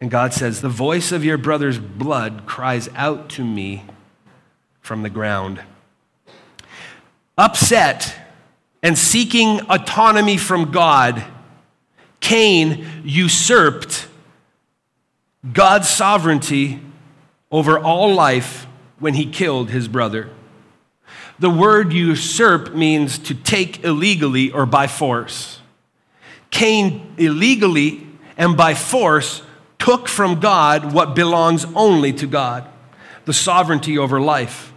And 0.00 0.10
God 0.10 0.32
says, 0.32 0.60
The 0.60 0.68
voice 0.68 1.10
of 1.10 1.24
your 1.24 1.38
brother's 1.38 1.78
blood 1.78 2.46
cries 2.46 2.88
out 2.94 3.28
to 3.30 3.44
me 3.44 3.84
from 4.80 5.02
the 5.02 5.10
ground. 5.10 5.60
Upset 7.38 8.14
and 8.82 8.96
seeking 8.96 9.60
autonomy 9.62 10.36
from 10.36 10.70
God, 10.70 11.24
Cain 12.20 12.86
usurped 13.04 14.08
God's 15.52 15.88
sovereignty 15.88 16.80
over 17.50 17.78
all 17.78 18.14
life 18.14 18.66
when 18.98 19.14
he 19.14 19.26
killed 19.26 19.70
his 19.70 19.88
brother. 19.88 20.30
The 21.38 21.50
word 21.50 21.92
usurp 21.92 22.74
means 22.74 23.18
to 23.18 23.34
take 23.34 23.84
illegally 23.84 24.50
or 24.50 24.66
by 24.66 24.86
force. 24.86 25.60
Cain 26.50 27.14
illegally 27.18 28.06
and 28.36 28.56
by 28.56 28.74
force 28.74 29.42
took 29.78 30.08
from 30.08 30.40
God 30.40 30.92
what 30.92 31.14
belongs 31.14 31.66
only 31.74 32.12
to 32.14 32.26
God 32.26 32.66
the 33.26 33.32
sovereignty 33.32 33.98
over 33.98 34.20
life 34.20 34.72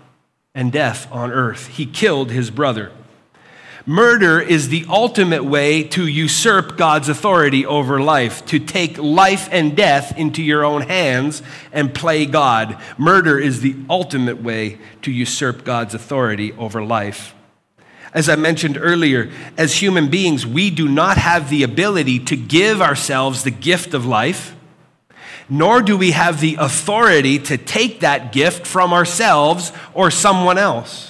and 0.54 0.72
death 0.72 1.10
on 1.12 1.32
earth. 1.32 1.68
He 1.68 1.86
killed 1.86 2.32
his 2.32 2.50
brother. 2.52 2.92
Murder 3.86 4.42
is 4.42 4.70
the 4.70 4.86
ultimate 4.90 5.46
way 5.46 5.84
to 5.84 6.06
usurp 6.06 6.78
God's 6.78 7.08
authority 7.08 7.66
over 7.66 8.02
life, 8.02 8.46
to 8.48 8.60
take 8.60 8.98
life 8.98 9.48
and 9.52 9.76
death 9.76 10.18
into 10.18 10.44
your 10.44 10.66
own 10.66 10.82
hands 10.82 11.42
and 11.72 11.94
play 11.94 12.26
God. 12.26 12.78
Murder 12.98 13.40
is 13.40 13.62
the 13.62 13.76
ultimate 13.90 14.42
way 14.42 14.80
to 15.04 15.12
usurp 15.12 15.64
God's 15.64 15.94
authority 15.94 16.52
over 16.54 16.84
life. 16.84 17.34
As 18.14 18.28
I 18.28 18.36
mentioned 18.36 18.78
earlier, 18.78 19.32
as 19.58 19.82
human 19.82 20.10
beings, 20.10 20.46
we 20.46 20.72
do 20.72 20.88
not 20.88 21.18
have 21.18 21.50
the 21.50 21.64
ability 21.64 22.20
to 22.26 22.36
give 22.36 22.82
ourselves 22.82 23.44
the 23.44 23.52
gift 23.52 23.94
of 23.94 24.06
life, 24.06 24.56
nor 25.48 25.82
do 25.82 25.96
we 25.96 26.12
have 26.12 26.42
the 26.42 26.56
authority 26.60 27.40
to 27.40 27.58
take 27.58 28.02
that 28.02 28.34
gift 28.34 28.68
from 28.68 28.94
ourselves 28.94 29.72
or 29.94 30.12
someone 30.12 30.58
else 30.58 31.09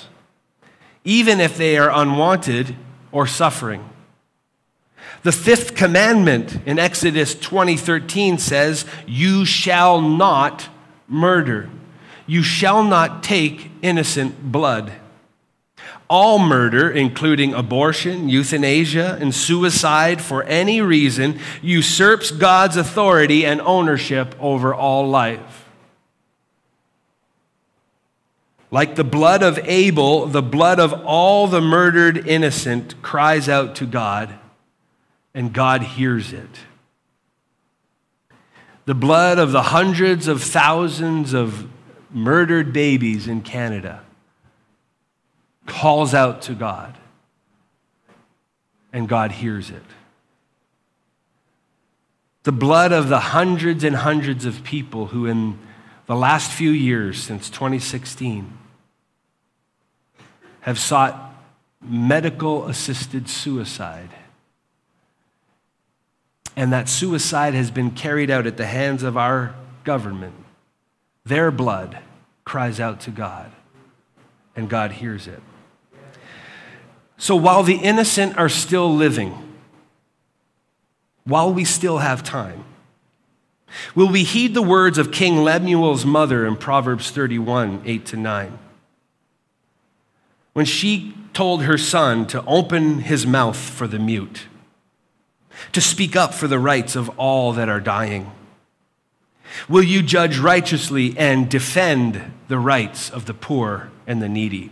even 1.09 1.39
if 1.39 1.57
they 1.57 1.75
are 1.75 1.89
unwanted 1.91 2.75
or 3.11 3.25
suffering. 3.25 3.83
The 5.23 5.31
fifth 5.31 5.73
commandment 5.73 6.59
in 6.67 6.77
Exodus 6.77 7.33
20:13 7.33 8.37
says, 8.37 8.85
"You 9.07 9.43
shall 9.43 10.01
not 10.01 10.69
murder. 11.07 11.67
You 12.27 12.43
shall 12.43 12.83
not 12.83 13.23
take 13.23 13.71
innocent 13.81 14.51
blood." 14.51 14.91
All 16.11 16.37
murder, 16.37 16.87
including 16.91 17.55
abortion, 17.55 18.29
euthanasia, 18.29 19.17
and 19.19 19.33
suicide 19.33 20.21
for 20.21 20.43
any 20.43 20.79
reason, 20.79 21.39
usurps 21.63 22.29
God's 22.29 22.77
authority 22.77 23.47
and 23.47 23.59
ownership 23.61 24.35
over 24.39 24.75
all 24.75 25.09
life. 25.09 25.58
Like 28.71 28.95
the 28.95 29.03
blood 29.03 29.41
of 29.41 29.59
Abel, 29.63 30.27
the 30.27 30.43
blood 30.43 30.79
of 30.79 30.93
all 31.05 31.47
the 31.47 31.61
murdered 31.61 32.27
innocent 32.27 33.01
cries 33.01 33.49
out 33.49 33.75
to 33.77 33.85
God, 33.85 34.35
and 35.33 35.51
God 35.51 35.81
hears 35.81 36.33
it. 36.33 36.49
The 38.85 38.93
blood 38.95 39.39
of 39.39 39.51
the 39.51 39.63
hundreds 39.63 40.27
of 40.27 40.43
thousands 40.43 41.33
of 41.33 41.67
murdered 42.11 42.71
babies 42.73 43.27
in 43.27 43.41
Canada 43.41 44.03
calls 45.65 46.13
out 46.13 46.41
to 46.43 46.53
God, 46.53 46.97
and 48.93 49.07
God 49.07 49.31
hears 49.31 49.69
it. 49.69 49.83
The 52.43 52.51
blood 52.51 52.91
of 52.91 53.09
the 53.09 53.19
hundreds 53.19 53.83
and 53.83 53.95
hundreds 53.95 54.45
of 54.45 54.63
people 54.63 55.07
who, 55.07 55.25
in 55.25 55.59
the 56.05 56.15
last 56.15 56.51
few 56.51 56.71
years 56.71 57.21
since 57.21 57.49
2016, 57.49 58.58
have 60.61 60.79
sought 60.79 61.33
medical 61.81 62.67
assisted 62.67 63.29
suicide. 63.29 64.09
And 66.55 66.73
that 66.73 66.89
suicide 66.89 67.53
has 67.53 67.71
been 67.71 67.91
carried 67.91 68.29
out 68.29 68.45
at 68.45 68.57
the 68.57 68.65
hands 68.65 69.03
of 69.03 69.15
our 69.15 69.55
government. 69.83 70.35
Their 71.23 71.51
blood 71.51 71.99
cries 72.43 72.79
out 72.79 72.99
to 73.01 73.11
God, 73.11 73.51
and 74.55 74.69
God 74.69 74.91
hears 74.91 75.27
it. 75.27 75.41
So 77.17 77.35
while 77.35 77.63
the 77.63 77.75
innocent 77.75 78.37
are 78.37 78.49
still 78.49 78.93
living, 78.93 79.49
while 81.25 81.53
we 81.53 81.63
still 81.63 81.99
have 81.99 82.23
time, 82.23 82.63
will 83.93 84.09
we 84.09 84.23
heed 84.23 84.53
the 84.53 84.61
words 84.61 84.97
of 84.97 85.11
King 85.11 85.43
Lemuel's 85.43 86.05
mother 86.05 86.45
in 86.45 86.55
Proverbs 86.55 87.11
31 87.11 87.83
8 87.85 88.05
to 88.07 88.17
9? 88.17 88.59
When 90.59 90.65
she 90.65 91.13
told 91.31 91.63
her 91.63 91.77
son 91.77 92.27
to 92.27 92.43
open 92.43 92.99
his 92.99 93.25
mouth 93.25 93.55
for 93.55 93.87
the 93.87 93.97
mute, 93.97 94.47
to 95.71 95.79
speak 95.79 96.17
up 96.17 96.33
for 96.33 96.49
the 96.49 96.59
rights 96.59 96.97
of 96.97 97.07
all 97.17 97.53
that 97.53 97.69
are 97.69 97.79
dying? 97.79 98.29
Will 99.69 99.81
you 99.81 100.03
judge 100.03 100.37
righteously 100.37 101.17
and 101.17 101.49
defend 101.49 102.33
the 102.49 102.59
rights 102.59 103.09
of 103.09 103.25
the 103.25 103.33
poor 103.33 103.89
and 104.05 104.21
the 104.21 104.27
needy? 104.27 104.69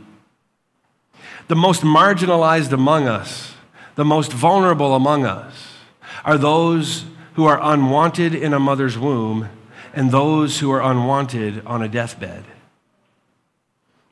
The 1.48 1.56
most 1.56 1.84
marginalized 1.84 2.74
among 2.74 3.08
us, 3.08 3.54
the 3.96 4.04
most 4.04 4.34
vulnerable 4.34 4.94
among 4.94 5.24
us, 5.24 5.70
are 6.26 6.38
those 6.38 7.06
who 7.36 7.46
are 7.46 7.62
unwanted 7.62 8.36
in 8.36 8.54
a 8.54 8.60
mother's 8.60 8.98
womb 8.98 9.48
and 9.94 10.12
those 10.12 10.60
who 10.60 10.70
are 10.70 10.84
unwanted 10.84 11.66
on 11.66 11.82
a 11.82 11.88
deathbed. 11.88 12.44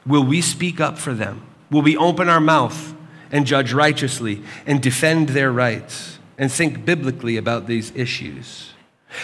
Will 0.06 0.24
we 0.24 0.40
speak 0.40 0.80
up 0.80 0.98
for 0.98 1.14
them? 1.14 1.42
Will 1.72 1.82
we 1.82 1.98
open 1.98 2.30
our 2.30 2.40
mouth 2.40 2.96
and 3.32 3.46
judge 3.46 3.74
righteously 3.74 4.42
and 4.66 4.82
defend 4.82 5.30
their 5.30 5.52
rights 5.52 6.20
and 6.38 6.52
think 6.52 6.86
biblically 6.86 7.38
about 7.38 7.68
these 7.68 7.92
issues? 7.96 8.74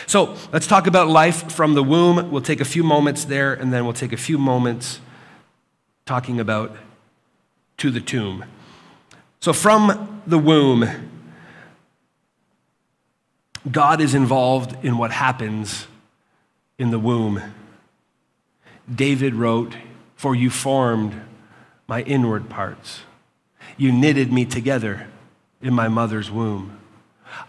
So 0.08 0.36
let's 0.52 0.68
talk 0.68 0.88
about 0.88 1.08
life 1.08 1.52
from 1.52 1.74
the 1.74 1.84
womb. 1.84 2.32
We'll 2.32 2.42
take 2.42 2.62
a 2.62 2.66
few 2.66 2.84
moments 2.84 3.26
there, 3.26 3.54
and 3.54 3.74
then 3.74 3.84
we'll 3.84 3.94
take 3.94 4.14
a 4.14 4.18
few 4.18 4.38
moments 4.38 5.00
talking 6.06 6.40
about 6.40 6.76
to 7.78 7.92
the 7.92 8.02
tomb. 8.02 8.46
So, 9.40 9.54
from 9.54 10.22
the 10.28 10.38
womb, 10.38 10.88
God 13.70 14.02
is 14.02 14.14
involved 14.14 14.84
in 14.84 14.98
what 14.98 15.12
happens 15.12 15.88
in 16.78 16.92
the 16.92 17.00
womb. 17.00 17.42
David 18.94 19.36
wrote, 19.36 19.76
For 20.16 20.36
you 20.36 20.50
formed 20.50 21.20
my 21.92 22.04
inward 22.04 22.48
parts. 22.48 23.02
You 23.76 23.92
knitted 23.92 24.32
me 24.32 24.46
together 24.46 25.08
in 25.62 25.74
my 25.74 25.90
mother's 25.90 26.32
womb. 26.32 26.80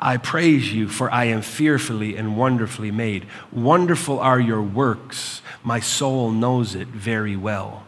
I 0.00 0.16
praise 0.16 0.72
you, 0.72 0.88
for 0.88 1.08
I 1.12 1.26
am 1.26 1.42
fearfully 1.42 2.16
and 2.16 2.36
wonderfully 2.36 2.90
made. 2.90 3.24
Wonderful 3.52 4.18
are 4.18 4.40
your 4.40 4.60
works. 4.60 5.42
My 5.62 5.78
soul 5.78 6.32
knows 6.32 6.74
it 6.74 6.88
very 6.88 7.36
well. 7.36 7.84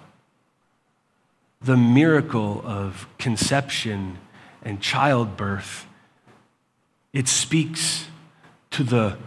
The 1.60 1.76
miracle 1.76 2.62
of 2.64 3.08
conception 3.18 4.18
and 4.62 4.80
childbirth, 4.80 5.88
it 7.12 7.26
speaks 7.26 8.06
to 8.70 8.84
the 8.84 9.18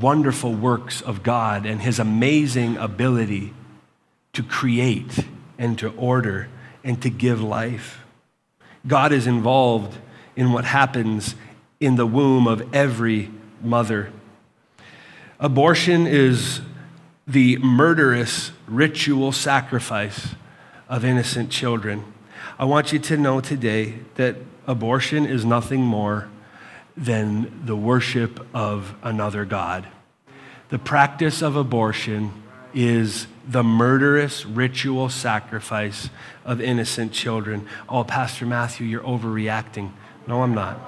wonderful 0.00 0.54
works 0.54 1.00
of 1.00 1.24
God 1.24 1.66
and 1.66 1.82
his 1.82 1.98
amazing 1.98 2.76
ability 2.76 3.54
to 4.34 4.44
create 4.44 5.24
and 5.58 5.76
to 5.76 5.88
order 5.96 6.48
and 6.82 7.00
to 7.02 7.10
give 7.10 7.42
life. 7.42 8.00
God 8.86 9.12
is 9.12 9.26
involved 9.26 9.98
in 10.36 10.52
what 10.52 10.64
happens 10.64 11.34
in 11.80 11.96
the 11.96 12.06
womb 12.06 12.46
of 12.46 12.74
every 12.74 13.30
mother. 13.62 14.12
Abortion 15.38 16.06
is 16.06 16.60
the 17.26 17.56
murderous 17.58 18.52
ritual 18.66 19.32
sacrifice 19.32 20.34
of 20.88 21.04
innocent 21.04 21.50
children. 21.50 22.04
I 22.58 22.64
want 22.64 22.92
you 22.92 22.98
to 22.98 23.16
know 23.16 23.40
today 23.40 23.94
that 24.16 24.36
abortion 24.66 25.24
is 25.26 25.44
nothing 25.44 25.82
more 25.82 26.28
than 26.96 27.64
the 27.64 27.76
worship 27.76 28.46
of 28.54 28.94
another 29.02 29.44
God. 29.44 29.86
The 30.68 30.78
practice 30.78 31.42
of 31.42 31.56
abortion 31.56 32.32
is 32.74 33.26
the 33.50 33.64
murderous 33.64 34.46
ritual 34.46 35.08
sacrifice 35.08 36.08
of 36.44 36.60
innocent 36.60 37.12
children. 37.12 37.66
Oh, 37.88 38.04
Pastor 38.04 38.46
Matthew, 38.46 38.86
you're 38.86 39.02
overreacting. 39.02 39.90
No, 40.28 40.42
I'm 40.42 40.54
not. 40.54 40.78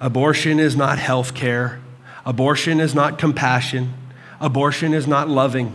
Abortion 0.00 0.58
is 0.60 0.76
not 0.76 0.98
health 0.98 1.34
care. 1.34 1.80
Abortion 2.26 2.78
is 2.78 2.94
not 2.94 3.18
compassion. 3.18 3.94
Abortion 4.38 4.92
is 4.92 5.06
not 5.06 5.30
loving. 5.30 5.74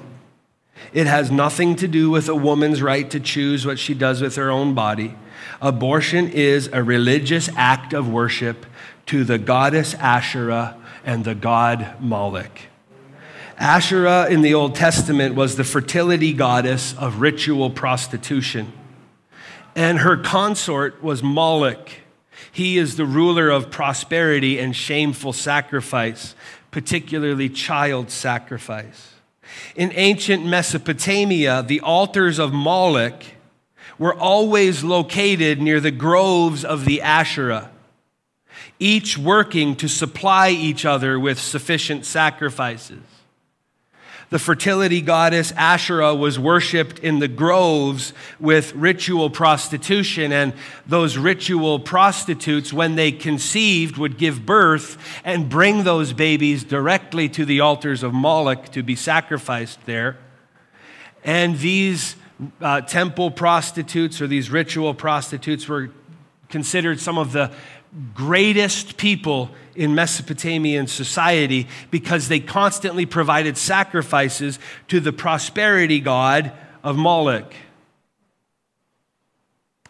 It 0.93 1.07
has 1.07 1.31
nothing 1.31 1.75
to 1.77 1.87
do 1.87 2.11
with 2.11 2.29
a 2.29 2.35
woman's 2.35 2.83
right 2.83 3.09
to 3.09 3.19
choose 3.19 3.65
what 3.65 3.79
she 3.79 3.95
does 3.95 4.21
with 4.21 4.35
her 4.35 4.51
own 4.51 4.75
body. 4.75 5.15
Abortion 5.61 6.27
is 6.27 6.69
a 6.71 6.83
religious 6.83 7.49
act 7.55 7.93
of 7.93 8.07
worship 8.07 8.67
to 9.07 9.23
the 9.23 9.39
goddess 9.39 9.95
Asherah 9.95 10.77
and 11.03 11.23
the 11.23 11.33
god 11.33 11.95
Moloch. 11.99 12.70
Asherah 13.61 14.27
in 14.27 14.41
the 14.41 14.55
Old 14.55 14.73
Testament 14.73 15.35
was 15.35 15.55
the 15.55 15.63
fertility 15.63 16.33
goddess 16.33 16.97
of 16.97 17.21
ritual 17.21 17.69
prostitution, 17.69 18.73
and 19.75 19.99
her 19.99 20.17
consort 20.17 21.03
was 21.03 21.21
Moloch. 21.21 21.91
He 22.51 22.79
is 22.79 22.97
the 22.97 23.05
ruler 23.05 23.51
of 23.51 23.69
prosperity 23.69 24.57
and 24.57 24.75
shameful 24.75 25.31
sacrifice, 25.31 26.33
particularly 26.71 27.49
child 27.49 28.09
sacrifice. 28.09 29.13
In 29.75 29.91
ancient 29.93 30.43
Mesopotamia, 30.43 31.61
the 31.61 31.81
altars 31.81 32.39
of 32.39 32.51
Moloch 32.51 33.21
were 33.99 34.15
always 34.15 34.83
located 34.83 35.61
near 35.61 35.79
the 35.79 35.91
groves 35.91 36.65
of 36.65 36.85
the 36.85 36.99
Asherah, 36.99 37.69
each 38.79 39.19
working 39.19 39.75
to 39.75 39.87
supply 39.87 40.49
each 40.49 40.83
other 40.83 41.19
with 41.19 41.39
sufficient 41.39 42.07
sacrifices. 42.07 43.03
The 44.31 44.39
fertility 44.39 45.01
goddess 45.01 45.51
Asherah 45.57 46.15
was 46.15 46.39
worshiped 46.39 46.99
in 46.99 47.19
the 47.19 47.27
groves 47.27 48.13
with 48.39 48.73
ritual 48.73 49.29
prostitution, 49.29 50.31
and 50.31 50.53
those 50.87 51.17
ritual 51.17 51.79
prostitutes, 51.79 52.71
when 52.71 52.95
they 52.95 53.11
conceived, 53.11 53.97
would 53.97 54.17
give 54.17 54.45
birth 54.45 54.97
and 55.25 55.49
bring 55.49 55.83
those 55.83 56.13
babies 56.13 56.63
directly 56.63 57.27
to 57.27 57.43
the 57.43 57.59
altars 57.59 58.03
of 58.03 58.13
Moloch 58.13 58.69
to 58.69 58.81
be 58.81 58.95
sacrificed 58.95 59.85
there. 59.85 60.17
And 61.25 61.57
these 61.57 62.15
uh, 62.61 62.79
temple 62.81 63.31
prostitutes 63.31 64.21
or 64.21 64.27
these 64.27 64.49
ritual 64.49 64.93
prostitutes 64.93 65.67
were 65.67 65.91
considered 66.47 67.01
some 67.01 67.17
of 67.17 67.33
the 67.33 67.51
greatest 68.13 68.97
people 68.97 69.51
in 69.75 69.95
Mesopotamian 69.95 70.87
society 70.87 71.67
because 71.89 72.27
they 72.27 72.39
constantly 72.39 73.05
provided 73.05 73.57
sacrifices 73.57 74.59
to 74.87 74.99
the 74.99 75.13
prosperity 75.13 75.99
god 75.99 76.51
of 76.83 76.97
Moloch. 76.97 77.53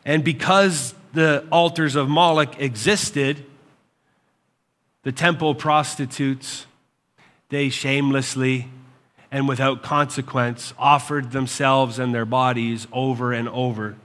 And 0.04 0.24
because 0.24 0.96
the 1.14 1.48
altars 1.52 1.96
of 1.96 2.10
Moloch 2.10 2.60
existed, 2.60 3.46
the 5.04 5.12
temple 5.12 5.56
prostitutes, 5.56 6.66
they 7.50 7.70
shamelessly 7.70 8.68
and 9.32 9.48
without 9.48 9.84
consequence 9.84 10.74
offered 10.78 11.32
themselves 11.32 12.00
and 12.00 12.14
their 12.14 12.26
bodies 12.26 12.88
over 12.92 13.32
and 13.32 13.48
over, 13.50 13.96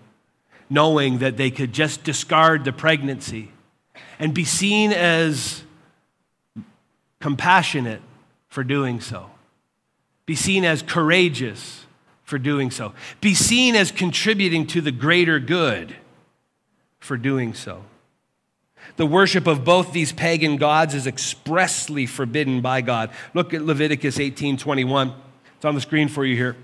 knowing 0.68 1.18
that 1.18 1.36
they 1.36 1.50
could 1.50 1.72
just 1.72 2.04
discard 2.04 2.64
the 2.64 2.72
pregnancy 2.72 3.50
and 4.18 4.34
be 4.34 4.44
seen 4.44 4.92
as 4.92 5.62
compassionate 7.20 8.02
for 8.48 8.64
doing 8.64 9.00
so, 9.00 9.30
be 10.24 10.34
seen 10.34 10.64
as 10.64 10.82
courageous 10.82 11.86
for 12.24 12.38
doing 12.38 12.70
so, 12.70 12.92
be 13.20 13.34
seen 13.34 13.74
as 13.74 13.90
contributing 13.90 14.66
to 14.66 14.80
the 14.80 14.92
greater 14.92 15.38
good 15.38 15.96
for 16.98 17.16
doing 17.16 17.54
so. 17.54 17.84
The 18.96 19.06
worship 19.06 19.46
of 19.46 19.64
both 19.64 19.92
these 19.92 20.12
pagan 20.12 20.56
gods 20.56 20.94
is 20.94 21.06
expressly 21.06 22.06
forbidden 22.06 22.60
by 22.60 22.80
God. 22.80 23.10
Look 23.34 23.52
at 23.52 23.62
Leviticus 23.62 24.18
18:21. 24.18 25.12
It's 25.56 25.64
on 25.64 25.74
the 25.74 25.80
screen 25.80 26.08
for 26.08 26.24
you 26.24 26.36
here. 26.36 26.56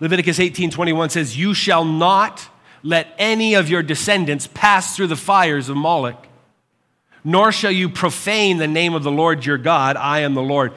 Leviticus 0.00 0.38
18:21 0.38 1.10
says, 1.10 1.36
"You 1.36 1.54
shall 1.54 1.84
not 1.84 2.48
let 2.86 3.08
any 3.18 3.54
of 3.54 3.68
your 3.68 3.82
descendants 3.82 4.46
pass 4.46 4.94
through 4.94 5.08
the 5.08 5.16
fires 5.16 5.68
of 5.68 5.76
Moloch, 5.76 6.26
nor 7.24 7.50
shall 7.50 7.72
you 7.72 7.88
profane 7.88 8.58
the 8.58 8.68
name 8.68 8.94
of 8.94 9.02
the 9.02 9.10
Lord 9.10 9.44
your 9.44 9.58
God. 9.58 9.96
I 9.96 10.20
am 10.20 10.34
the 10.34 10.42
Lord." 10.42 10.72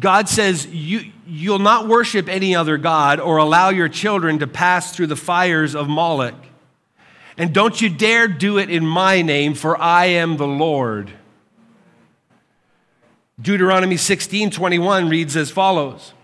God 0.00 0.28
says, 0.28 0.66
you, 0.66 1.12
You'll 1.28 1.58
not 1.58 1.88
worship 1.88 2.28
any 2.28 2.54
other 2.54 2.76
God 2.76 3.20
or 3.20 3.38
allow 3.38 3.70
your 3.70 3.88
children 3.88 4.38
to 4.40 4.46
pass 4.46 4.94
through 4.94 5.08
the 5.08 5.16
fires 5.16 5.74
of 5.74 5.88
Moloch. 5.88 6.34
And 7.36 7.52
don't 7.52 7.80
you 7.80 7.88
dare 7.88 8.28
do 8.28 8.58
it 8.58 8.70
in 8.70 8.86
my 8.86 9.22
name, 9.22 9.54
for 9.54 9.80
I 9.80 10.06
am 10.06 10.36
the 10.36 10.46
Lord. 10.46 11.10
Deuteronomy 13.40 13.96
16 13.96 14.50
21 14.50 15.08
reads 15.08 15.36
as 15.36 15.50
follows 15.50 16.14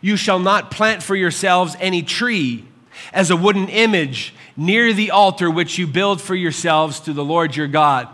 You 0.00 0.16
shall 0.16 0.38
not 0.38 0.70
plant 0.70 1.02
for 1.02 1.14
yourselves 1.14 1.76
any 1.78 2.02
tree 2.02 2.66
as 3.12 3.30
a 3.30 3.36
wooden 3.36 3.68
image 3.68 4.34
near 4.56 4.92
the 4.92 5.10
altar 5.10 5.50
which 5.50 5.78
you 5.78 5.86
build 5.86 6.20
for 6.20 6.34
yourselves 6.34 7.00
to 7.00 7.12
the 7.12 7.24
Lord 7.24 7.56
your 7.56 7.68
God. 7.68 8.08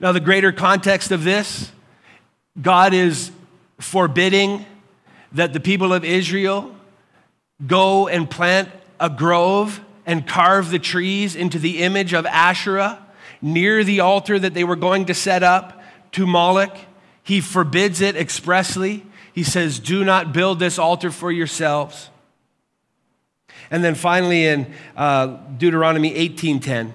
Now, 0.00 0.12
the 0.12 0.20
greater 0.20 0.52
context 0.52 1.10
of 1.10 1.24
this, 1.24 1.70
God 2.60 2.94
is 2.94 3.30
forbidding 3.78 4.66
that 5.32 5.52
the 5.52 5.60
people 5.60 5.92
of 5.92 6.04
Israel 6.04 6.74
go 7.66 8.08
and 8.08 8.30
plant 8.30 8.68
a 9.00 9.10
grove 9.10 9.80
and 10.06 10.26
carve 10.26 10.70
the 10.70 10.78
trees 10.78 11.34
into 11.34 11.58
the 11.58 11.82
image 11.82 12.12
of 12.12 12.26
Asherah 12.26 13.04
near 13.40 13.84
the 13.84 14.00
altar 14.00 14.38
that 14.38 14.54
they 14.54 14.64
were 14.64 14.76
going 14.76 15.06
to 15.06 15.14
set 15.14 15.42
up 15.42 15.82
to 16.12 16.26
Moloch. 16.26 16.76
He 17.22 17.40
forbids 17.40 18.00
it 18.00 18.16
expressly. 18.16 19.04
He 19.32 19.42
says, 19.42 19.78
Do 19.78 20.04
not 20.04 20.32
build 20.32 20.58
this 20.58 20.78
altar 20.78 21.10
for 21.10 21.32
yourselves. 21.32 22.10
And 23.70 23.82
then 23.82 23.94
finally 23.94 24.46
in 24.46 24.72
uh, 24.96 25.26
Deuteronomy 25.56 26.12
18:10, 26.12 26.92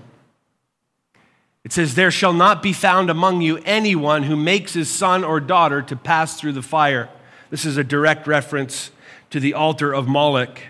it 1.63 1.73
says, 1.73 1.95
There 1.95 2.11
shall 2.11 2.33
not 2.33 2.63
be 2.63 2.73
found 2.73 3.09
among 3.09 3.41
you 3.41 3.57
anyone 3.65 4.23
who 4.23 4.35
makes 4.35 4.73
his 4.73 4.89
son 4.89 5.23
or 5.23 5.39
daughter 5.39 5.81
to 5.83 5.95
pass 5.95 6.39
through 6.39 6.53
the 6.53 6.61
fire. 6.61 7.09
This 7.49 7.65
is 7.65 7.77
a 7.77 7.83
direct 7.83 8.27
reference 8.27 8.91
to 9.29 9.39
the 9.39 9.53
altar 9.53 9.93
of 9.93 10.07
Moloch. 10.07 10.61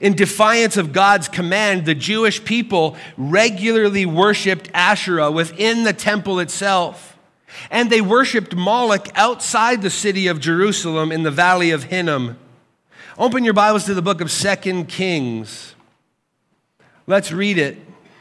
In 0.00 0.14
defiance 0.14 0.76
of 0.76 0.92
God's 0.92 1.28
command, 1.28 1.84
the 1.84 1.94
Jewish 1.94 2.44
people 2.44 2.96
regularly 3.16 4.06
worshiped 4.06 4.70
Asherah 4.72 5.30
within 5.30 5.84
the 5.84 5.92
temple 5.92 6.38
itself. 6.38 7.16
And 7.70 7.90
they 7.90 8.00
worshiped 8.00 8.54
Moloch 8.54 9.08
outside 9.14 9.82
the 9.82 9.90
city 9.90 10.26
of 10.26 10.40
Jerusalem 10.40 11.10
in 11.10 11.22
the 11.22 11.30
valley 11.30 11.70
of 11.70 11.84
Hinnom. 11.84 12.38
Open 13.20 13.42
your 13.42 13.52
Bibles 13.52 13.84
to 13.86 13.94
the 13.94 14.00
book 14.00 14.20
of 14.20 14.30
Second 14.30 14.86
Kings. 14.86 15.74
Let's 17.08 17.32
read 17.32 17.58
it. 17.58 17.76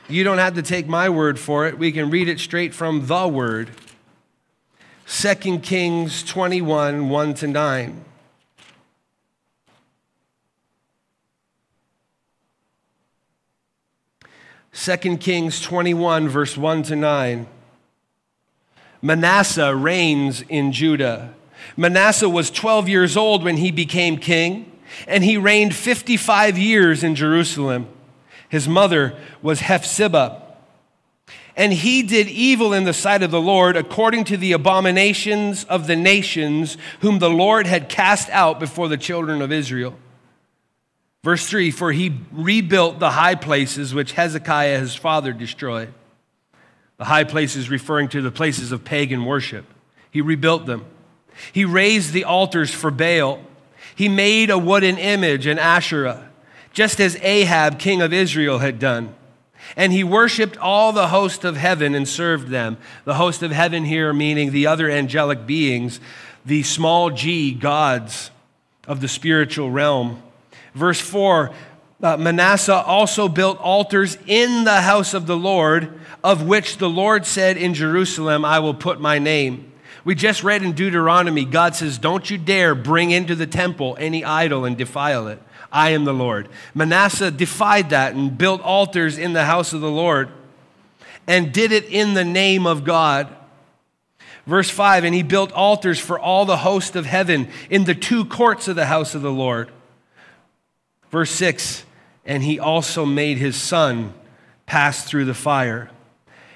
You 0.09 0.23
don't 0.23 0.39
have 0.39 0.55
to 0.55 0.63
take 0.63 0.87
my 0.87 1.07
word 1.07 1.37
for 1.37 1.67
it. 1.67 1.77
We 1.77 1.91
can 1.91 2.09
read 2.09 2.27
it 2.27 2.39
straight 2.39 2.73
from 2.73 3.05
the 3.05 3.27
word. 3.27 3.69
Second 5.05 5.61
Kings 5.61 6.23
21 6.23 7.09
1 7.09 7.33
to 7.35 7.47
9. 7.47 8.05
2 14.73 15.17
Kings 15.17 15.61
21, 15.61 16.27
verse 16.27 16.57
1 16.57 16.81
to 16.81 16.95
9. 16.95 17.45
Manasseh 19.03 19.75
reigns 19.75 20.41
in 20.49 20.71
Judah. 20.71 21.35
Manasseh 21.75 22.27
was 22.27 22.49
12 22.49 22.89
years 22.89 23.15
old 23.15 23.43
when 23.43 23.57
he 23.57 23.69
became 23.69 24.17
king, 24.17 24.71
and 25.07 25.23
he 25.23 25.37
reigned 25.37 25.75
55 25.75 26.57
years 26.57 27.03
in 27.03 27.15
Jerusalem. 27.15 27.87
His 28.49 28.67
mother 28.67 29.17
was 29.41 29.59
Hephzibah. 29.59 30.43
And 31.55 31.73
he 31.73 32.03
did 32.03 32.27
evil 32.27 32.71
in 32.71 32.83
the 32.83 32.93
sight 32.93 33.23
of 33.23 33.31
the 33.31 33.41
Lord 33.41 33.75
according 33.75 34.25
to 34.25 34.37
the 34.37 34.51
abominations 34.51 35.63
of 35.63 35.87
the 35.87 35.95
nations 35.95 36.77
whom 37.01 37.17
the 37.17 37.31
Lord 37.31 37.65
had 37.65 37.89
cast 37.89 38.29
out 38.29 38.59
before 38.59 38.87
the 38.87 38.97
children 38.97 39.41
of 39.41 39.51
Israel. 39.51 39.97
Verse 41.23 41.47
3 41.47 41.71
For 41.71 41.91
he 41.91 42.19
rebuilt 42.31 42.99
the 42.99 43.09
high 43.09 43.35
places 43.35 43.93
which 43.93 44.13
Hezekiah 44.13 44.79
his 44.79 44.95
father 44.95 45.33
destroyed. 45.33 45.93
The 46.97 47.05
high 47.05 47.23
places 47.23 47.69
referring 47.69 48.09
to 48.09 48.21
the 48.21 48.31
places 48.31 48.71
of 48.71 48.85
pagan 48.85 49.25
worship. 49.25 49.65
He 50.11 50.21
rebuilt 50.21 50.67
them. 50.67 50.85
He 51.53 51.65
raised 51.65 52.13
the 52.13 52.23
altars 52.23 52.71
for 52.71 52.91
Baal. 52.91 53.39
He 53.97 54.09
made 54.09 54.51
a 54.51 54.59
wooden 54.59 54.99
image, 54.99 55.47
an 55.47 55.57
Asherah, 55.57 56.29
just 56.71 56.99
as 56.99 57.17
Ahab, 57.23 57.79
king 57.79 57.99
of 58.03 58.13
Israel, 58.13 58.59
had 58.59 58.77
done. 58.77 59.15
And 59.75 59.91
he 59.91 60.03
worshiped 60.03 60.55
all 60.57 60.93
the 60.93 61.07
host 61.07 61.43
of 61.43 61.57
heaven 61.57 61.95
and 61.95 62.07
served 62.07 62.49
them. 62.49 62.77
The 63.05 63.15
host 63.15 63.41
of 63.41 63.49
heaven 63.49 63.85
here 63.85 64.13
meaning 64.13 64.51
the 64.51 64.67
other 64.67 64.87
angelic 64.87 65.47
beings, 65.47 65.99
the 66.45 66.61
small 66.61 67.09
g 67.09 67.51
gods 67.51 68.29
of 68.87 69.01
the 69.01 69.07
spiritual 69.07 69.71
realm. 69.71 70.21
Verse 70.75 71.01
4 71.01 71.51
uh, 72.03 72.17
Manasseh 72.17 72.75
also 72.75 73.27
built 73.27 73.59
altars 73.59 74.15
in 74.27 74.63
the 74.63 74.81
house 74.81 75.15
of 75.15 75.25
the 75.25 75.35
Lord, 75.35 75.99
of 76.23 76.45
which 76.45 76.77
the 76.77 76.87
Lord 76.87 77.25
said 77.25 77.57
in 77.57 77.73
Jerusalem, 77.73 78.45
I 78.45 78.59
will 78.59 78.75
put 78.75 79.01
my 79.01 79.17
name. 79.17 79.66
We 80.07 80.15
just 80.15 80.41
read 80.41 80.63
in 80.63 80.71
Deuteronomy, 80.71 81.43
God 81.43 81.75
says, 81.75 81.97
Don't 81.97 82.29
you 82.29 82.37
dare 82.37 82.73
bring 82.75 83.11
into 83.11 83.35
the 83.35 83.45
temple 83.45 83.97
any 83.99 84.23
idol 84.23 84.63
and 84.63 84.77
defile 84.77 85.27
it. 85.27 85.37
I 85.69 85.89
am 85.89 86.05
the 86.05 86.13
Lord. 86.13 86.47
Manasseh 86.73 87.29
defied 87.29 87.89
that 87.89 88.15
and 88.15 88.37
built 88.37 88.61
altars 88.61 89.17
in 89.17 89.33
the 89.33 89.43
house 89.43 89.73
of 89.73 89.81
the 89.81 89.91
Lord 89.91 90.29
and 91.27 91.51
did 91.51 91.73
it 91.73 91.83
in 91.89 92.13
the 92.13 92.23
name 92.23 92.65
of 92.65 92.85
God. 92.85 93.35
Verse 94.45 94.69
5 94.69 95.03
And 95.03 95.13
he 95.13 95.23
built 95.23 95.51
altars 95.51 95.99
for 95.99 96.17
all 96.17 96.45
the 96.45 96.55
host 96.55 96.95
of 96.95 97.05
heaven 97.05 97.49
in 97.69 97.83
the 97.83 97.93
two 97.93 98.23
courts 98.23 98.69
of 98.69 98.77
the 98.77 98.85
house 98.85 99.13
of 99.13 99.21
the 99.21 99.29
Lord. 99.29 99.69
Verse 101.11 101.31
6 101.31 101.83
And 102.25 102.43
he 102.43 102.61
also 102.61 103.05
made 103.05 103.39
his 103.39 103.57
son 103.57 104.13
pass 104.67 105.03
through 105.03 105.25
the 105.25 105.33
fire. 105.33 105.91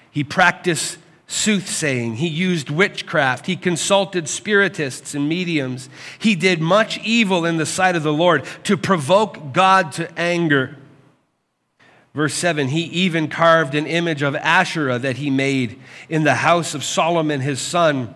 He 0.10 0.24
practiced 0.24 1.00
soothsaying. 1.32 2.16
He 2.16 2.28
used 2.28 2.70
witchcraft. 2.70 3.46
He 3.46 3.56
consulted 3.56 4.28
spiritists 4.28 5.16
and 5.16 5.30
mediums. 5.30 5.90
He 6.20 6.36
did 6.36 6.60
much 6.60 7.00
evil 7.00 7.46
in 7.46 7.56
the 7.56 7.66
sight 7.66 7.96
of 7.96 8.04
the 8.04 8.12
Lord 8.12 8.44
to 8.66 8.76
provoke 8.76 9.54
God 9.54 9.94
to 9.94 10.12
anger. 10.20 10.76
Verse 12.14 12.34
7 12.34 12.68
He 12.68 12.82
even 12.82 13.30
carved 13.30 13.76
an 13.76 13.88
image 13.88 14.22
of 14.22 14.36
Asherah 14.36 15.00
that 15.00 15.18
he 15.18 15.30
made 15.30 15.80
in 16.10 16.24
the 16.26 16.36
house 16.36 16.76
of 16.76 16.84
Solomon 16.84 17.40
his 17.40 17.62
son. 17.62 18.14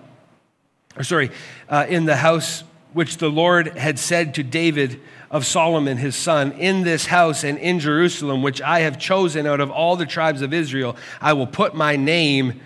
Or, 0.97 1.03
sorry, 1.03 1.31
uh, 1.69 1.85
in 1.87 2.03
the 2.03 2.17
house 2.17 2.65
which 2.91 3.17
the 3.17 3.29
Lord 3.29 3.77
had 3.77 3.97
said 3.97 4.33
to 4.35 4.43
David 4.43 4.99
of 5.31 5.45
Solomon 5.45 5.97
his 5.97 6.17
son, 6.17 6.51
In 6.51 6.83
this 6.83 7.05
house 7.05 7.45
and 7.45 7.57
in 7.59 7.79
Jerusalem, 7.79 8.41
which 8.41 8.61
I 8.61 8.81
have 8.81 8.99
chosen 8.99 9.47
out 9.47 9.61
of 9.61 9.71
all 9.71 9.95
the 9.95 10.05
tribes 10.05 10.41
of 10.41 10.53
Israel, 10.53 10.97
I 11.21 11.31
will 11.31 11.47
put 11.47 11.75
my 11.75 11.95
name 11.95 12.59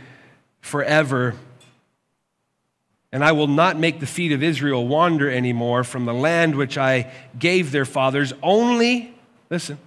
forever. 0.61 1.35
And 3.11 3.23
I 3.23 3.31
will 3.31 3.47
not 3.47 3.79
make 3.79 3.99
the 3.99 4.05
feet 4.05 4.31
of 4.31 4.43
Israel 4.43 4.87
wander 4.87 5.29
anymore 5.29 5.83
from 5.83 6.05
the 6.05 6.13
land 6.13 6.55
which 6.55 6.77
I 6.77 7.11
gave 7.37 7.71
their 7.71 7.85
fathers, 7.85 8.33
only, 8.43 9.15
listen, 9.49 9.79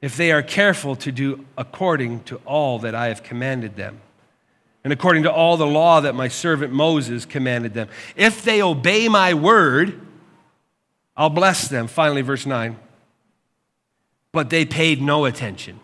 if 0.00 0.16
they 0.16 0.30
are 0.30 0.42
careful 0.42 0.94
to 0.96 1.10
do 1.10 1.44
according 1.56 2.22
to 2.24 2.36
all 2.44 2.78
that 2.80 2.94
I 2.94 3.08
have 3.08 3.22
commanded 3.22 3.74
them, 3.74 4.00
and 4.84 4.92
according 4.92 5.24
to 5.24 5.32
all 5.32 5.56
the 5.56 5.66
law 5.66 6.00
that 6.00 6.14
my 6.14 6.28
servant 6.28 6.72
Moses 6.72 7.24
commanded 7.24 7.74
them. 7.74 7.88
If 8.14 8.42
they 8.44 8.62
obey 8.62 9.08
my 9.08 9.34
word, 9.34 10.00
I'll 11.16 11.30
bless 11.30 11.66
them. 11.66 11.88
Finally, 11.88 12.22
verse 12.22 12.46
9. 12.46 12.78
But 14.30 14.50
they 14.50 14.64
paid 14.64 15.02
no 15.02 15.24
attention. 15.24 15.80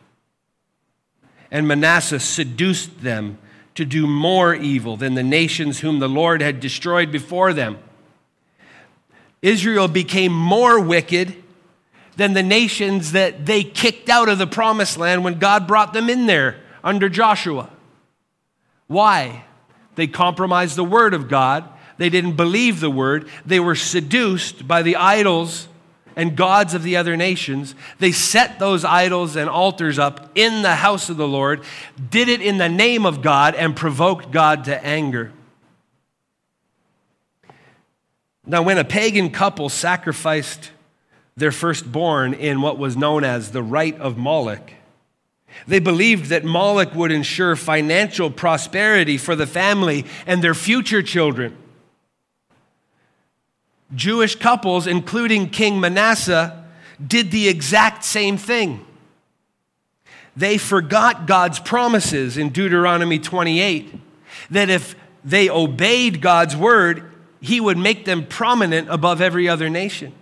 And 1.51 1.67
Manasseh 1.67 2.21
seduced 2.21 3.03
them 3.03 3.39
to 3.75 3.85
do 3.85 4.07
more 4.07 4.55
evil 4.55 4.97
than 4.97 5.15
the 5.15 5.23
nations 5.23 5.81
whom 5.81 5.99
the 5.99 6.09
Lord 6.09 6.41
had 6.41 6.61
destroyed 6.61 7.11
before 7.11 7.53
them. 7.53 7.79
Israel 9.43 9.89
became 9.89 10.33
more 10.33 10.81
wicked 10.81 11.43
than 12.17 12.33
the 12.33 12.43
nations 12.43 13.13
that 13.13 13.47
they 13.47 13.65
kicked 13.65 14.09
out 14.09 14.29
of 14.29 14.39
the 14.39 14.47
promised 14.47 14.97
land 14.97 15.25
when 15.25 15.39
God 15.39 15.67
brought 15.67 15.93
them 15.93 16.09
in 16.09 16.27
there 16.27 16.61
under 16.83 17.09
Joshua. 17.09 17.71
Why? 18.87 19.45
They 19.97 20.07
compromised 20.07 20.77
the 20.77 20.85
word 20.85 21.15
of 21.15 21.29
God. 21.29 21.69
They 21.99 22.09
didn't 22.09 22.37
believe 22.37 22.81
the 22.81 22.91
word. 22.91 23.29
They 23.45 23.61
were 23.61 23.75
seduced 23.75 24.67
by 24.67 24.83
the 24.83 24.97
idols 24.97 25.69
and 26.17 26.37
gods 26.37 26.75
of 26.75 26.83
the 26.83 26.97
other 26.97 27.17
nations. 27.17 27.75
They 27.99 28.13
set 28.13 28.59
those 28.59 28.85
idols 28.85 29.37
and 29.37 29.49
altars 29.49 29.99
up 29.99 30.31
in 30.35 30.63
the 30.63 30.77
house 30.77 31.09
of 31.09 31.17
the 31.17 31.29
Lord, 31.29 31.63
did 32.11 32.29
it 32.29 32.41
in 32.41 32.59
the 32.59 32.69
name 32.69 33.07
of 33.07 33.23
God, 33.23 33.55
and 33.55 33.77
provoked 33.77 34.31
God 34.31 34.65
to 34.65 34.85
anger. 34.85 35.33
Now, 38.47 38.63
when 38.63 38.79
a 38.79 38.85
pagan 38.85 39.31
couple 39.31 39.69
sacrificed 39.69 40.71
their 41.37 41.53
firstborn 41.53 42.35
in 42.35 42.61
what 42.61 42.79
was 42.79 42.97
known 42.97 43.25
as 43.25 43.51
the 43.51 43.63
rite 43.63 43.99
of 43.99 44.19
Moloch, 44.19 44.71
they 45.67 45.79
believed 45.79 46.27
that 46.27 46.45
Moloch 46.45 46.95
would 46.95 47.13
ensure 47.13 47.57
financial 47.57 48.31
prosperity 48.31 49.17
for 49.17 49.35
the 49.35 49.47
family 49.47 50.05
and 50.27 50.43
their 50.43 50.55
future 50.55 51.03
children. 51.03 51.57
Jewish 53.95 54.37
couples, 54.37 54.87
including 54.87 55.51
King 55.51 55.81
Manasseh, 55.81 56.65
did 57.05 57.31
the 57.31 57.49
exact 57.49 58.05
same 58.05 58.37
thing. 58.37 58.85
They 60.37 60.59
forgot 60.59 61.27
God's 61.27 61.61
promises 61.61 62.37
in 62.37 62.51
Deuteronomy 62.51 63.19
28 63.19 63.95
that 64.51 64.69
if 64.69 64.97
they 65.25 65.49
obeyed 65.49 66.21
God's 66.21 66.57
word, 66.57 67.11
He 67.41 67.61
would 67.61 67.79
make 67.79 68.05
them 68.05 68.27
prominent 68.27 68.89
above 68.91 69.21
every 69.21 69.49
other 69.49 69.71
nation. 69.71 70.13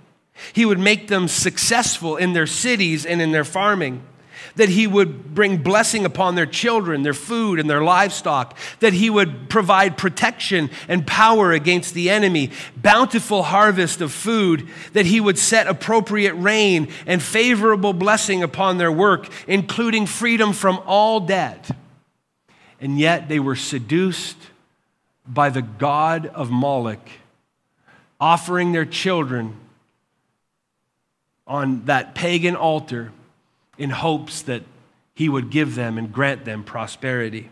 He 0.53 0.65
would 0.65 0.79
make 0.79 1.09
them 1.09 1.29
successful 1.29 2.17
in 2.17 2.33
their 2.33 2.47
cities 2.47 3.07
and 3.07 3.23
in 3.23 3.33
their 3.33 3.45
farming 3.45 4.03
that 4.57 4.69
he 4.69 4.87
would 4.87 5.35
bring 5.35 5.59
blessing 5.59 6.05
upon 6.05 6.35
their 6.35 6.47
children, 6.47 7.03
their 7.03 7.15
food, 7.15 7.59
and 7.59 7.69
their 7.69 7.83
livestock, 7.83 8.57
that 8.81 8.93
he 8.93 9.09
would 9.11 9.49
provide 9.49 9.97
protection 9.97 10.71
and 10.89 11.07
power 11.07 11.53
against 11.53 11.95
the 11.95 12.11
enemy, 12.11 12.51
bountiful 12.77 13.45
harvest 13.45 14.01
of 14.01 14.13
food, 14.13 14.69
that 14.93 15.07
he 15.07 15.21
would 15.21 15.39
set 15.39 15.67
appropriate 15.67 16.35
rain 16.35 16.89
and 17.07 17.23
favorable 17.23 17.93
blessing 17.93 18.43
upon 18.43 18.79
their 18.79 18.93
work, 18.93 19.29
including 19.47 20.07
freedom 20.07 20.53
from 20.53 20.81
all 20.87 21.21
debt. 21.21 21.71
And 22.81 22.99
yet 22.99 23.29
they 23.29 23.39
were 23.39 23.57
seduced 23.57 24.37
by 25.27 25.51
the 25.51 25.63
God 25.63 26.27
of 26.27 26.51
Moloch, 26.51 27.09
offering 28.21 28.73
their 28.73 28.85
children 28.85 29.57
on 31.47 31.85
that 31.85 32.15
pagan 32.15 32.57
altar 32.57 33.13
in 33.83 33.91
hopes 33.91 34.43
that 34.43 34.63
he 35.13 35.29
would 35.29 35.51
give 35.51 35.75
them 35.75 35.99
and 35.99 36.13
grant 36.13 36.45
them 36.45 36.63
prosperity. 36.63 37.51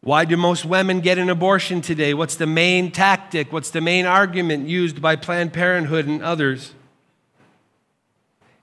Why 0.00 0.24
do 0.24 0.34
most 0.36 0.64
women 0.64 1.00
get 1.00 1.18
an 1.18 1.28
abortion 1.28 1.82
today? 1.82 2.14
What's 2.14 2.36
the 2.36 2.46
main 2.46 2.90
tactic? 2.90 3.52
What's 3.52 3.68
the 3.68 3.82
main 3.82 4.06
argument 4.06 4.68
used 4.68 5.02
by 5.02 5.16
Planned 5.16 5.52
Parenthood 5.52 6.06
and 6.06 6.22
others? 6.22 6.72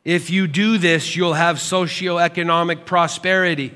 If 0.03 0.31
you 0.31 0.47
do 0.47 0.79
this, 0.79 1.15
you'll 1.15 1.35
have 1.35 1.57
socioeconomic 1.57 2.85
prosperity. 2.85 3.75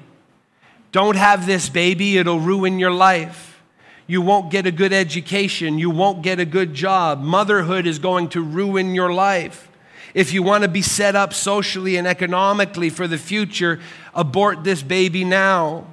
Don't 0.91 1.15
have 1.15 1.45
this 1.45 1.69
baby, 1.69 2.17
it'll 2.17 2.39
ruin 2.39 2.79
your 2.79 2.91
life. 2.91 3.61
You 4.07 4.21
won't 4.21 4.49
get 4.51 4.65
a 4.65 4.71
good 4.71 4.91
education. 4.91 5.77
You 5.77 5.91
won't 5.91 6.23
get 6.23 6.39
a 6.39 6.45
good 6.45 6.73
job. 6.73 7.21
Motherhood 7.21 7.85
is 7.85 7.99
going 7.99 8.29
to 8.29 8.41
ruin 8.41 8.95
your 8.95 9.13
life. 9.13 9.69
If 10.13 10.31
you 10.31 10.43
want 10.43 10.63
to 10.63 10.67
be 10.67 10.81
set 10.81 11.15
up 11.15 11.33
socially 11.33 11.97
and 11.97 12.07
economically 12.07 12.89
for 12.89 13.07
the 13.07 13.17
future, 13.17 13.79
abort 14.13 14.63
this 14.63 14.83
baby 14.83 15.23
now. 15.23 15.87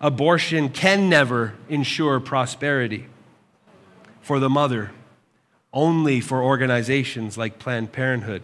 Abortion 0.00 0.68
can 0.68 1.08
never 1.08 1.54
ensure 1.68 2.20
prosperity 2.20 3.06
for 4.20 4.38
the 4.38 4.48
mother, 4.48 4.90
only 5.72 6.20
for 6.20 6.42
organizations 6.42 7.36
like 7.38 7.58
Planned 7.58 7.92
Parenthood. 7.92 8.42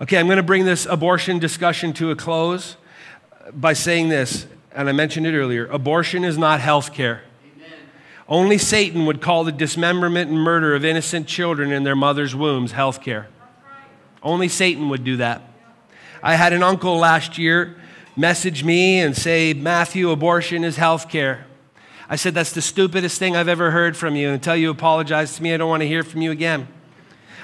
Okay, 0.00 0.18
I'm 0.18 0.26
going 0.26 0.36
to 0.36 0.42
bring 0.42 0.66
this 0.66 0.84
abortion 0.84 1.38
discussion 1.38 1.94
to 1.94 2.10
a 2.10 2.16
close 2.16 2.76
by 3.52 3.72
saying 3.72 4.10
this, 4.10 4.46
and 4.74 4.88
I 4.90 4.92
mentioned 4.92 5.26
it 5.26 5.34
earlier 5.34 5.66
abortion 5.66 6.24
is 6.24 6.36
not 6.36 6.60
health 6.60 6.92
care. 6.92 7.22
Only 8.28 8.58
Satan 8.58 9.06
would 9.06 9.20
call 9.20 9.44
the 9.44 9.52
dismemberment 9.52 10.30
and 10.30 10.38
murder 10.38 10.74
of 10.74 10.84
innocent 10.84 11.28
children 11.28 11.70
in 11.70 11.84
their 11.84 11.94
mother's 11.94 12.34
wombs 12.34 12.72
health 12.72 13.00
care. 13.02 13.28
Only 14.22 14.48
Satan 14.48 14.88
would 14.88 15.04
do 15.04 15.16
that. 15.18 15.42
I 16.22 16.34
had 16.34 16.52
an 16.52 16.62
uncle 16.62 16.96
last 16.98 17.38
year 17.38 17.76
message 18.16 18.64
me 18.64 18.98
and 18.98 19.16
say, 19.16 19.54
Matthew, 19.54 20.10
abortion 20.10 20.64
is 20.64 20.76
health 20.76 21.08
care. 21.08 21.46
I 22.08 22.16
said, 22.16 22.34
That's 22.34 22.52
the 22.52 22.62
stupidest 22.62 23.18
thing 23.18 23.36
I've 23.36 23.48
ever 23.48 23.70
heard 23.70 23.96
from 23.96 24.16
you. 24.16 24.30
Until 24.30 24.56
you 24.56 24.70
apologize 24.70 25.36
to 25.36 25.42
me, 25.42 25.54
I 25.54 25.56
don't 25.56 25.68
want 25.68 25.82
to 25.82 25.88
hear 25.88 26.02
from 26.02 26.22
you 26.22 26.32
again. 26.32 26.66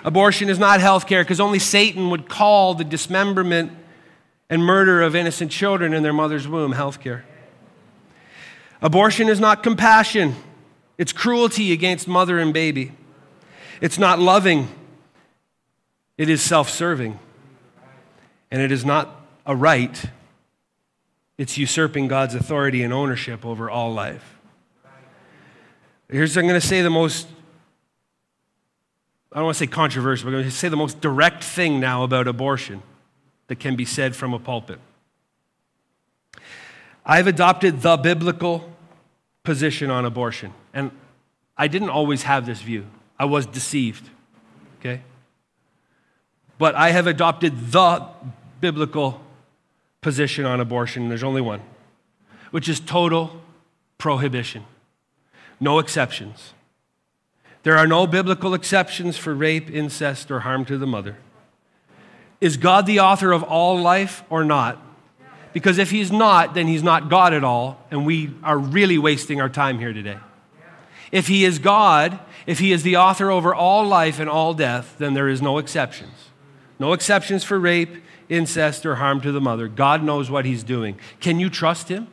Abortion 0.05 0.49
is 0.49 0.59
not 0.59 0.81
health 0.81 1.07
care 1.07 1.23
because 1.23 1.39
only 1.39 1.61
Satan 1.61 2.11
would 2.11 2.29
call 2.29 2.75
the 2.75 2.85
dismemberment 2.85 3.71
and 4.51 4.65
murder 4.65 5.01
of 5.01 5.15
innocent 5.15 5.53
children 5.53 5.95
in 5.95 6.03
their 6.03 6.13
mother's 6.13 6.49
womb 6.49 6.73
health 6.73 7.01
care. 7.01 7.25
Abortion 8.81 9.29
is 9.29 9.39
not 9.39 9.63
compassion. 9.63 10.35
It's 11.03 11.13
cruelty 11.13 11.73
against 11.73 12.07
mother 12.07 12.39
and 12.39 12.55
baby. 12.55 12.93
It's 13.81 13.99
not 13.99 14.21
loving, 14.21 14.69
it 16.17 16.29
is 16.29 16.41
self 16.41 16.71
serving. 16.71 17.19
And 18.53 18.63
it 18.63 18.71
is 18.71 18.85
not 18.85 19.11
a 19.45 19.57
right, 19.57 20.01
it's 21.39 21.59
usurping 21.59 22.07
God's 22.07 22.37
authority 22.37 22.85
and 22.85 22.93
ownership 22.93 23.45
over 23.45 23.69
all 23.69 23.93
life. 23.93 24.39
Here's, 26.09 26.37
I'm 26.37 26.47
going 26.47 26.61
to 26.61 26.65
say 26.65 26.83
the 26.83 26.89
most, 26.91 27.27
I 29.33 29.39
don't 29.39 29.47
want 29.47 29.57
to 29.57 29.59
say 29.59 29.67
controversial, 29.67 30.27
but 30.27 30.37
I'm 30.37 30.43
going 30.43 30.51
to 30.53 30.57
say 30.57 30.69
the 30.69 30.77
most 30.77 31.01
direct 31.01 31.43
thing 31.43 31.81
now 31.81 32.05
about 32.05 32.29
abortion 32.29 32.81
that 33.49 33.59
can 33.59 33.75
be 33.75 33.85
said 33.85 34.15
from 34.15 34.35
a 34.35 34.39
pulpit. 34.39 34.79
I've 37.05 37.27
adopted 37.27 37.83
the 37.83 37.97
biblical 37.97 38.71
position 39.43 39.91
on 39.91 40.05
abortion. 40.05 40.55
And 40.73 40.91
I 41.57 41.69
didn't 41.69 41.91
always 41.91 42.23
have 42.25 42.47
this 42.47 42.61
view, 42.61 42.87
I 43.19 43.25
was 43.25 43.47
deceived. 43.47 44.09
Okay? 44.81 45.03
But 46.59 46.75
I 46.75 46.91
have 46.91 47.07
adopted 47.07 47.73
the 47.73 48.07
biblical 48.61 49.21
position 50.01 50.45
on 50.45 50.61
abortion. 50.61 51.09
There's 51.09 51.23
only 51.23 51.41
one, 51.41 51.61
which 52.51 52.69
is 52.69 52.81
total 52.81 53.41
prohibition. 53.99 54.65
No 55.61 55.79
exceptions. 55.79 56.55
There 57.63 57.79
are 57.79 57.87
no 57.87 58.07
biblical 58.07 58.55
exceptions 58.55 59.17
for 59.17 59.35
rape, 59.35 59.71
incest, 59.71 60.31
or 60.31 60.41
harm 60.41 60.65
to 60.65 60.77
the 60.77 60.87
mother. 60.87 61.17
Is 62.41 62.57
God 62.57 62.87
the 62.87 62.99
author 62.99 63.31
of 63.31 63.45
all 63.45 63.81
life 63.81 64.25
or 64.29 64.45
not? 64.45 64.83
Because 65.53 65.79
if 65.79 65.91
he's 65.93 66.11
not, 66.11 66.55
then 66.55 66.67
he's 66.67 66.83
not 66.83 67.09
God 67.09 67.33
at 67.33 67.45
all, 67.45 67.79
and 67.91 68.05
we 68.05 68.35
are 68.43 68.59
really 68.59 68.99
wasting 68.99 69.41
our 69.41 69.49
time 69.49 69.79
here 69.79 69.93
today. 69.93 70.19
If 71.13 71.29
he 71.29 71.45
is 71.45 71.59
God, 71.59 72.19
if 72.47 72.59
he 72.59 72.73
is 72.73 72.83
the 72.83 72.97
author 72.97 73.31
over 73.31 73.55
all 73.55 73.87
life 73.87 74.19
and 74.19 74.29
all 74.29 74.55
death, 74.55 74.97
then 74.99 75.15
there 75.15 75.29
is 75.29 75.41
no 75.41 75.59
exceptions. 75.59 76.31
No 76.79 76.95
exceptions 76.95 77.45
for 77.45 77.61
rape, 77.61 78.03
incest, 78.29 78.85
or 78.85 78.97
harm 78.97 79.21
to 79.21 79.31
the 79.31 79.41
mother. 79.41 79.69
God 79.69 80.03
knows 80.03 80.31
what 80.31 80.47
he's 80.47 80.65
doing. 80.65 80.99
Can 81.21 81.39
you 81.39 81.51
trust 81.51 81.89
him? 81.89 82.09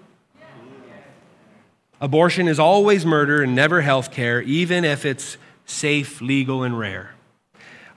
Abortion 2.02 2.48
is 2.48 2.60
always 2.60 3.06
murder 3.06 3.42
and 3.42 3.56
never 3.56 3.82
health 3.82 4.12
care, 4.12 4.42
even 4.42 4.86
if 4.86 5.06
it's 5.06 5.38
safe, 5.66 6.22
legal, 6.22 6.64
and 6.64 6.78
rare. 6.78 7.16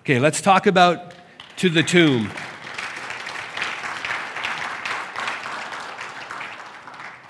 Okay, 0.01 0.19
let's 0.19 0.41
talk 0.41 0.67
about 0.67 1.15
to 1.57 1.69
the 1.69 1.83
tomb. 1.83 2.31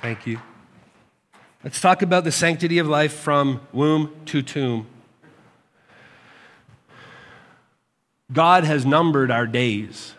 Thank 0.01 0.27
you. 0.27 0.41
Let's 1.65 1.81
talk 1.81 2.03
about 2.03 2.25
the 2.25 2.33
sanctity 2.33 2.79
of 2.79 2.89
life 2.89 3.13
from 3.13 3.61
womb 3.73 4.13
to 4.27 4.43
tomb. 4.43 4.89
God 8.33 8.65
has 8.65 8.85
numbered 8.85 9.31
our 9.31 9.47
days. 9.47 10.15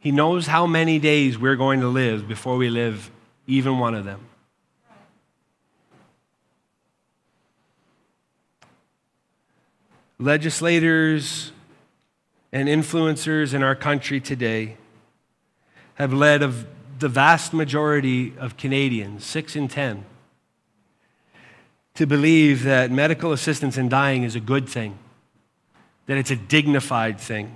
He 0.00 0.10
knows 0.10 0.48
how 0.48 0.66
many 0.66 0.98
days 0.98 1.38
we're 1.38 1.54
going 1.54 1.80
to 1.80 1.88
live 1.88 2.26
before 2.26 2.56
we 2.56 2.68
live 2.68 3.12
even 3.46 3.78
one 3.78 3.94
of 3.94 4.04
them. 4.04 4.20
Legislators 10.18 11.52
and 12.52 12.68
influencers 12.68 13.54
in 13.54 13.62
our 13.62 13.76
country 13.76 14.18
today 14.18 14.76
have 15.94 16.12
led 16.12 16.42
of 16.42 16.66
the 16.98 17.08
vast 17.08 17.52
majority 17.52 18.32
of 18.38 18.56
Canadians, 18.56 19.24
six 19.24 19.54
in 19.54 19.68
10, 19.68 20.04
to 21.94 22.06
believe 22.06 22.64
that 22.64 22.90
medical 22.90 23.32
assistance 23.32 23.76
in 23.76 23.88
dying 23.88 24.22
is 24.22 24.34
a 24.34 24.40
good 24.40 24.68
thing, 24.68 24.98
that 26.06 26.16
it's 26.16 26.30
a 26.30 26.36
dignified 26.36 27.18
thing. 27.20 27.54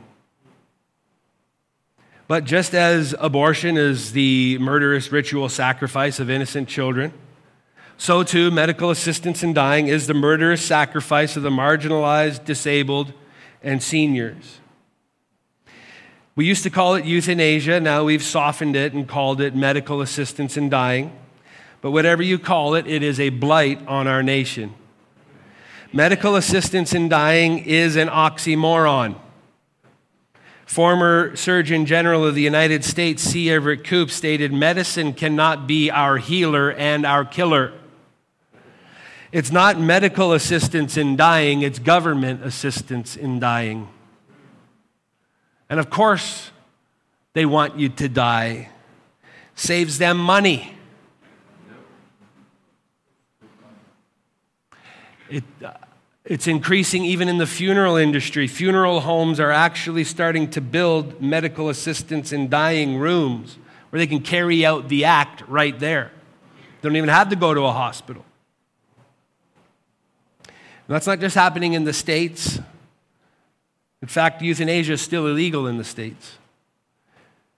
But 2.28 2.44
just 2.44 2.74
as 2.74 3.14
abortion 3.18 3.76
is 3.76 4.12
the 4.12 4.58
murderous 4.58 5.12
ritual 5.12 5.48
sacrifice 5.48 6.18
of 6.18 6.30
innocent 6.30 6.68
children, 6.68 7.12
so 7.98 8.22
too 8.22 8.50
medical 8.50 8.90
assistance 8.90 9.42
in 9.42 9.52
dying 9.52 9.86
is 9.86 10.06
the 10.06 10.14
murderous 10.14 10.64
sacrifice 10.64 11.36
of 11.36 11.42
the 11.42 11.50
marginalized, 11.50 12.44
disabled, 12.44 13.12
and 13.62 13.82
seniors. 13.82 14.61
We 16.34 16.46
used 16.46 16.62
to 16.62 16.70
call 16.70 16.94
it 16.94 17.04
euthanasia. 17.04 17.80
Now 17.80 18.04
we've 18.04 18.22
softened 18.22 18.74
it 18.74 18.94
and 18.94 19.06
called 19.06 19.40
it 19.40 19.54
medical 19.54 20.00
assistance 20.00 20.56
in 20.56 20.70
dying. 20.70 21.12
But 21.82 21.90
whatever 21.90 22.22
you 22.22 22.38
call 22.38 22.74
it, 22.74 22.86
it 22.86 23.02
is 23.02 23.20
a 23.20 23.28
blight 23.28 23.86
on 23.86 24.06
our 24.06 24.22
nation. 24.22 24.74
Medical 25.92 26.36
assistance 26.36 26.94
in 26.94 27.10
dying 27.10 27.58
is 27.58 27.96
an 27.96 28.08
oxymoron. 28.08 29.16
Former 30.64 31.36
Surgeon 31.36 31.84
General 31.84 32.24
of 32.24 32.34
the 32.34 32.40
United 32.40 32.82
States, 32.82 33.22
C. 33.22 33.50
Everett 33.50 33.84
Koop, 33.84 34.10
stated 34.10 34.54
medicine 34.54 35.12
cannot 35.12 35.66
be 35.66 35.90
our 35.90 36.16
healer 36.16 36.72
and 36.72 37.04
our 37.04 37.26
killer. 37.26 37.74
It's 39.32 39.52
not 39.52 39.78
medical 39.78 40.32
assistance 40.32 40.96
in 40.96 41.14
dying, 41.14 41.60
it's 41.60 41.78
government 41.78 42.42
assistance 42.42 43.16
in 43.16 43.38
dying. 43.38 43.88
And 45.72 45.80
of 45.80 45.88
course, 45.88 46.50
they 47.32 47.46
want 47.46 47.78
you 47.78 47.88
to 47.88 48.06
die. 48.06 48.68
Saves 49.54 49.96
them 49.96 50.18
money. 50.18 50.74
It, 55.30 55.44
uh, 55.64 55.72
it's 56.26 56.46
increasing 56.46 57.06
even 57.06 57.26
in 57.30 57.38
the 57.38 57.46
funeral 57.46 57.96
industry. 57.96 58.46
Funeral 58.48 59.00
homes 59.00 59.40
are 59.40 59.50
actually 59.50 60.04
starting 60.04 60.50
to 60.50 60.60
build 60.60 61.22
medical 61.22 61.70
assistance 61.70 62.32
in 62.32 62.50
dying 62.50 62.98
rooms 62.98 63.56
where 63.88 63.98
they 63.98 64.06
can 64.06 64.20
carry 64.20 64.66
out 64.66 64.90
the 64.90 65.06
act 65.06 65.42
right 65.48 65.78
there. 65.78 66.12
They 66.82 66.90
don't 66.90 66.96
even 66.96 67.08
have 67.08 67.30
to 67.30 67.36
go 67.36 67.54
to 67.54 67.62
a 67.62 67.72
hospital. 67.72 68.26
And 70.46 70.54
that's 70.88 71.06
not 71.06 71.18
just 71.18 71.34
happening 71.34 71.72
in 71.72 71.84
the 71.84 71.94
States. 71.94 72.60
In 74.02 74.08
fact, 74.08 74.42
euthanasia 74.42 74.94
is 74.94 75.00
still 75.00 75.28
illegal 75.28 75.68
in 75.68 75.78
the 75.78 75.84
States. 75.84 76.38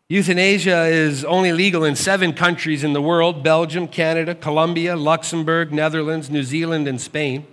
Euthanasia 0.08 0.84
is 0.84 1.24
only 1.24 1.50
legal 1.52 1.82
in 1.82 1.96
seven 1.96 2.34
countries 2.34 2.84
in 2.84 2.92
the 2.92 3.00
world 3.00 3.42
Belgium, 3.42 3.88
Canada, 3.88 4.34
Colombia, 4.34 4.94
Luxembourg, 4.94 5.72
Netherlands, 5.72 6.28
New 6.28 6.42
Zealand, 6.42 6.86
and 6.86 7.00
Spain. 7.00 7.46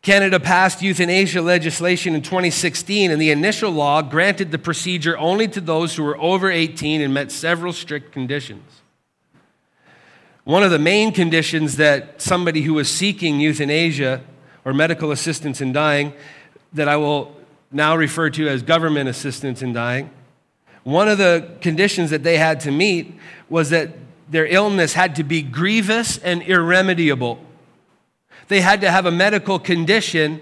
Canada 0.00 0.40
passed 0.40 0.82
euthanasia 0.82 1.42
legislation 1.42 2.14
in 2.14 2.22
2016, 2.22 3.10
and 3.10 3.20
the 3.20 3.30
initial 3.30 3.70
law 3.70 4.00
granted 4.00 4.50
the 4.50 4.58
procedure 4.58 5.16
only 5.18 5.46
to 5.46 5.60
those 5.60 5.94
who 5.94 6.02
were 6.02 6.18
over 6.20 6.50
18 6.50 7.02
and 7.02 7.12
met 7.12 7.30
several 7.30 7.72
strict 7.72 8.10
conditions. 8.10 8.80
One 10.44 10.64
of 10.64 10.72
the 10.72 10.78
main 10.78 11.12
conditions 11.12 11.76
that 11.76 12.20
somebody 12.20 12.62
who 12.62 12.74
was 12.74 12.90
seeking 12.90 13.38
euthanasia 13.38 14.22
or 14.64 14.72
medical 14.72 15.12
assistance 15.12 15.60
in 15.60 15.72
dying, 15.72 16.14
that 16.72 16.88
I 16.88 16.96
will 16.96 17.36
now 17.72 17.96
referred 17.96 18.34
to 18.34 18.48
as 18.48 18.62
government 18.62 19.08
assistance 19.08 19.62
in 19.62 19.72
dying, 19.72 20.10
one 20.84 21.08
of 21.08 21.18
the 21.18 21.48
conditions 21.60 22.10
that 22.10 22.22
they 22.22 22.38
had 22.38 22.60
to 22.60 22.70
meet 22.70 23.14
was 23.48 23.70
that 23.70 23.90
their 24.28 24.46
illness 24.46 24.94
had 24.94 25.16
to 25.16 25.24
be 25.24 25.42
grievous 25.42 26.18
and 26.18 26.42
irremediable. 26.42 27.38
They 28.48 28.60
had 28.60 28.80
to 28.80 28.90
have 28.90 29.06
a 29.06 29.10
medical 29.10 29.58
condition 29.58 30.40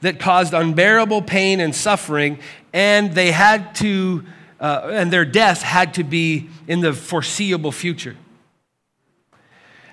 that 0.00 0.18
caused 0.18 0.54
unbearable 0.54 1.22
pain 1.22 1.60
and 1.60 1.74
suffering, 1.74 2.38
and 2.72 3.12
they 3.12 3.32
had 3.32 3.74
to, 3.76 4.24
uh, 4.60 4.88
and 4.92 5.12
their 5.12 5.24
death 5.24 5.62
had 5.62 5.94
to 5.94 6.04
be 6.04 6.48
in 6.66 6.80
the 6.80 6.92
foreseeable 6.92 7.72
future. 7.72 8.16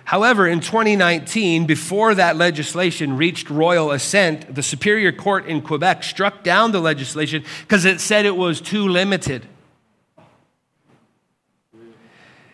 However, 0.09 0.47
in 0.47 0.59
2019, 0.59 1.67
before 1.67 2.15
that 2.15 2.35
legislation 2.35 3.15
reached 3.15 3.51
royal 3.51 3.91
assent, 3.91 4.55
the 4.55 4.63
Superior 4.63 5.11
Court 5.11 5.45
in 5.45 5.61
Quebec 5.61 6.01
struck 6.03 6.43
down 6.43 6.71
the 6.71 6.79
legislation 6.79 7.43
because 7.61 7.85
it 7.85 7.99
said 7.99 8.25
it 8.25 8.35
was 8.35 8.59
too 8.59 8.87
limited. 8.87 9.45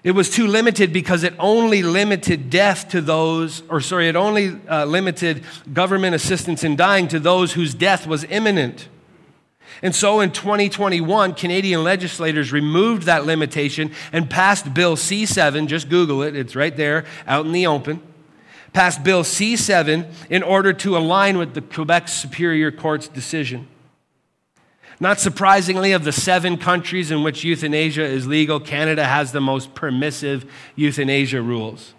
It 0.04 0.12
was 0.12 0.30
too 0.30 0.48
limited 0.48 0.92
because 0.92 1.24
it 1.24 1.34
only 1.40 1.82
limited 1.82 2.50
death 2.50 2.90
to 2.90 3.00
those, 3.00 3.64
or 3.70 3.80
sorry, 3.80 4.10
it 4.10 4.18
only 4.18 4.60
uh, 4.70 4.84
limited 4.84 5.46
government 5.72 6.14
assistance 6.14 6.66
in 6.66 6.76
dying 6.76 7.08
to 7.08 7.22
those 7.22 7.54
whose 7.54 7.74
death 7.74 8.06
was 8.06 8.26
imminent. 8.26 8.90
And 9.82 9.94
so 9.94 10.20
in 10.20 10.32
2021, 10.32 11.34
Canadian 11.34 11.84
legislators 11.84 12.52
removed 12.52 13.04
that 13.04 13.26
limitation 13.26 13.92
and 14.12 14.30
passed 14.30 14.74
Bill 14.74 14.96
C 14.96 15.26
7. 15.26 15.68
Just 15.68 15.90
Google 15.90 16.22
it, 16.24 16.36
it's 16.36 16.56
right 16.56 16.76
there 16.76 17.06
out 17.28 17.46
in 17.46 17.52
the 17.52 17.68
open. 17.68 18.02
Passed 18.74 19.04
Bill 19.04 19.24
C 19.24 19.56
7 19.56 20.06
in 20.30 20.44
order 20.44 20.74
to 20.74 20.98
align 20.98 21.38
with 21.38 21.54
the 21.54 21.62
Quebec 21.62 22.08
Superior 22.08 22.72
Court's 22.72 23.08
decision. 23.08 23.68
Not 25.00 25.20
surprisingly, 25.20 25.92
of 25.92 26.06
the 26.06 26.14
seven 26.14 26.58
countries 26.58 27.12
in 27.12 27.22
which 27.22 27.44
euthanasia 27.44 28.04
is 28.04 28.28
legal, 28.28 28.62
Canada 28.62 29.04
has 29.04 29.34
the 29.34 29.42
most 29.42 29.76
permissive 29.76 30.50
euthanasia 30.76 31.42
rules. 31.42 31.94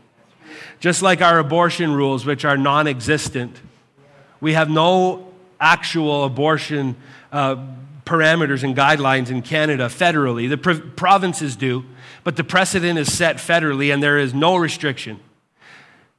Just 0.81 1.03
like 1.03 1.21
our 1.21 1.39
abortion 1.39 1.93
rules, 1.93 2.25
which 2.25 2.45
are 2.45 2.57
non 2.57 2.87
existent, 2.87 3.61
we 4.41 4.55
have 4.55 4.71
no 4.71 5.33
actual 5.61 6.25
abortion 6.25 6.97
uh, 7.33 7.57
parameters 8.07 8.63
and 8.63 8.75
guidelines 8.75 9.31
in 9.31 9.43
Canada 9.43 9.87
federally. 9.87 10.49
The 10.49 10.57
pro- 10.57 10.81
provinces 10.81 11.57
do, 11.57 11.85
but 12.25 12.37
the 12.37 12.45
precedent 12.45 12.99
is 12.99 13.13
set 13.13 13.37
federally 13.37 13.93
and 13.93 14.03
there 14.03 14.19
is 14.19 14.33
no 14.33 14.57
restriction. 14.57 15.21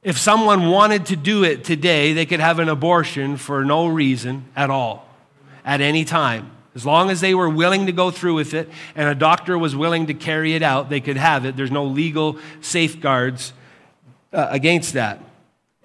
If 0.02 0.18
someone 0.18 0.68
wanted 0.68 1.06
to 1.06 1.16
do 1.16 1.42
it 1.42 1.64
today, 1.64 2.12
they 2.12 2.26
could 2.26 2.40
have 2.40 2.60
an 2.60 2.68
abortion 2.68 3.36
for 3.36 3.64
no 3.64 3.88
reason 3.88 4.44
at 4.54 4.70
all, 4.70 5.08
at 5.64 5.80
any 5.80 6.04
time. 6.04 6.52
As 6.74 6.86
long 6.86 7.10
as 7.10 7.20
they 7.20 7.34
were 7.34 7.48
willing 7.48 7.86
to 7.86 7.92
go 7.92 8.10
through 8.12 8.34
with 8.34 8.54
it 8.54 8.68
and 8.94 9.08
a 9.08 9.14
doctor 9.14 9.58
was 9.58 9.74
willing 9.74 10.06
to 10.06 10.14
carry 10.14 10.54
it 10.54 10.62
out, 10.62 10.90
they 10.90 11.00
could 11.00 11.16
have 11.16 11.44
it. 11.44 11.56
There's 11.56 11.72
no 11.72 11.84
legal 11.84 12.38
safeguards 12.60 13.52
uh, 14.32 14.46
against 14.50 14.92
that. 14.92 15.20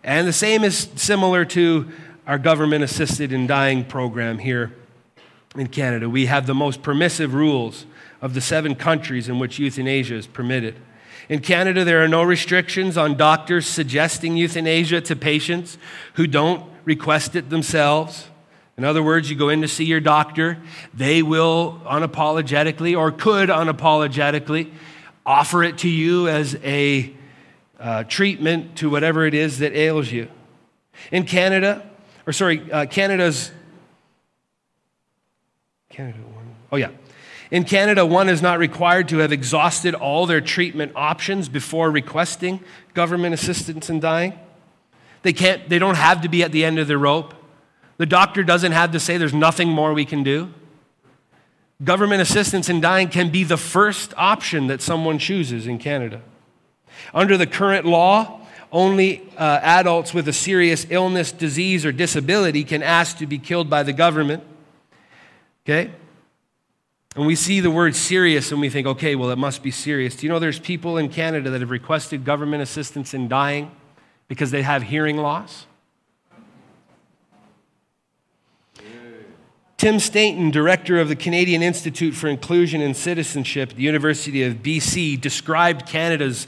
And 0.03 0.27
the 0.27 0.33
same 0.33 0.63
is 0.63 0.89
similar 0.95 1.45
to 1.45 1.89
our 2.27 2.37
government 2.37 2.83
assisted 2.83 3.31
in 3.31 3.47
dying 3.47 3.85
program 3.85 4.37
here 4.37 4.73
in 5.55 5.67
Canada. 5.67 6.09
We 6.09 6.25
have 6.25 6.47
the 6.47 6.55
most 6.55 6.81
permissive 6.81 7.33
rules 7.33 7.85
of 8.21 8.33
the 8.33 8.41
seven 8.41 8.75
countries 8.75 9.29
in 9.29 9.39
which 9.39 9.59
euthanasia 9.59 10.15
is 10.15 10.27
permitted. 10.27 10.75
In 11.29 11.39
Canada, 11.39 11.83
there 11.83 12.03
are 12.03 12.07
no 12.07 12.23
restrictions 12.23 12.97
on 12.97 13.15
doctors 13.15 13.65
suggesting 13.65 14.35
euthanasia 14.35 15.01
to 15.01 15.15
patients 15.15 15.77
who 16.15 16.27
don't 16.27 16.65
request 16.85 17.35
it 17.35 17.49
themselves. 17.49 18.27
In 18.77 18.83
other 18.83 19.03
words, 19.03 19.29
you 19.29 19.35
go 19.35 19.49
in 19.49 19.61
to 19.61 19.67
see 19.67 19.85
your 19.85 19.99
doctor, 19.99 20.57
they 20.93 21.21
will 21.21 21.79
unapologetically 21.85 22.97
or 22.97 23.11
could 23.11 23.49
unapologetically 23.49 24.71
offer 25.25 25.63
it 25.63 25.77
to 25.79 25.89
you 25.89 26.27
as 26.27 26.55
a 26.63 27.13
uh, 27.79 28.03
treatment 28.05 28.77
to 28.77 28.89
whatever 28.89 29.25
it 29.25 29.33
is 29.33 29.59
that 29.59 29.73
ails 29.73 30.11
you. 30.11 30.27
In 31.11 31.25
Canada, 31.25 31.87
or 32.25 32.33
sorry, 32.33 32.69
uh, 32.71 32.85
Canada's. 32.85 33.51
Canada 35.93 36.17
one. 36.33 36.55
Oh, 36.71 36.77
yeah. 36.77 36.89
In 37.51 37.65
Canada, 37.65 38.03
one 38.03 38.27
is 38.27 38.41
not 38.41 38.57
required 38.57 39.07
to 39.09 39.19
have 39.19 39.31
exhausted 39.31 39.93
all 39.93 40.25
their 40.25 40.41
treatment 40.41 40.91
options 40.95 41.47
before 41.47 41.91
requesting 41.91 42.61
government 42.95 43.35
assistance 43.35 43.91
in 43.91 43.99
dying. 43.99 44.33
They, 45.21 45.33
can't, 45.33 45.69
they 45.69 45.77
don't 45.77 45.93
have 45.93 46.21
to 46.21 46.29
be 46.29 46.41
at 46.41 46.51
the 46.51 46.65
end 46.65 46.79
of 46.79 46.87
the 46.87 46.97
rope. 46.97 47.35
The 47.97 48.07
doctor 48.07 48.43
doesn't 48.43 48.71
have 48.71 48.91
to 48.93 48.99
say 48.99 49.17
there's 49.17 49.35
nothing 49.35 49.69
more 49.69 49.93
we 49.93 50.03
can 50.03 50.23
do. 50.23 50.51
Government 51.83 52.23
assistance 52.23 52.69
in 52.69 52.81
dying 52.81 53.07
can 53.07 53.29
be 53.29 53.43
the 53.43 53.57
first 53.57 54.15
option 54.17 54.65
that 54.67 54.81
someone 54.81 55.19
chooses 55.19 55.67
in 55.67 55.77
Canada. 55.77 56.23
Under 57.13 57.37
the 57.37 57.45
current 57.45 57.85
law, 57.85 58.41
only 58.71 59.21
uh, 59.37 59.59
adults 59.61 60.11
with 60.11 60.27
a 60.27 60.33
serious 60.33 60.87
illness, 60.89 61.31
disease, 61.31 61.85
or 61.85 61.91
disability 61.91 62.63
can 62.63 62.81
ask 62.81 63.19
to 63.19 63.27
be 63.27 63.37
killed 63.37 63.69
by 63.69 63.83
the 63.83 63.93
government. 63.93 64.43
Okay? 65.65 65.91
And 67.15 67.27
we 67.27 67.35
see 67.35 67.59
the 67.59 67.69
word 67.69 67.95
serious 67.95 68.51
and 68.51 68.59
we 68.59 68.69
think, 68.69 68.87
okay, 68.87 69.15
well, 69.15 69.29
it 69.29 69.37
must 69.37 69.61
be 69.61 69.71
serious. 69.71 70.15
Do 70.15 70.25
you 70.25 70.31
know 70.31 70.39
there's 70.39 70.59
people 70.59 70.97
in 70.97 71.09
Canada 71.09 71.49
that 71.51 71.61
have 71.61 71.69
requested 71.69 72.25
government 72.25 72.63
assistance 72.63 73.13
in 73.13 73.27
dying 73.27 73.71
because 74.27 74.51
they 74.51 74.63
have 74.63 74.83
hearing 74.83 75.17
loss? 75.17 75.67
Tim 79.77 79.99
Stainton, 79.99 80.49
director 80.49 80.97
of 80.99 81.09
the 81.09 81.15
Canadian 81.15 81.61
Institute 81.61 82.13
for 82.13 82.29
Inclusion 82.29 82.81
and 82.81 82.95
Citizenship 82.95 83.71
at 83.71 83.75
the 83.75 83.83
University 83.83 84.41
of 84.43 84.63
BC, 84.63 85.19
described 85.19 85.85
Canada's 85.85 86.47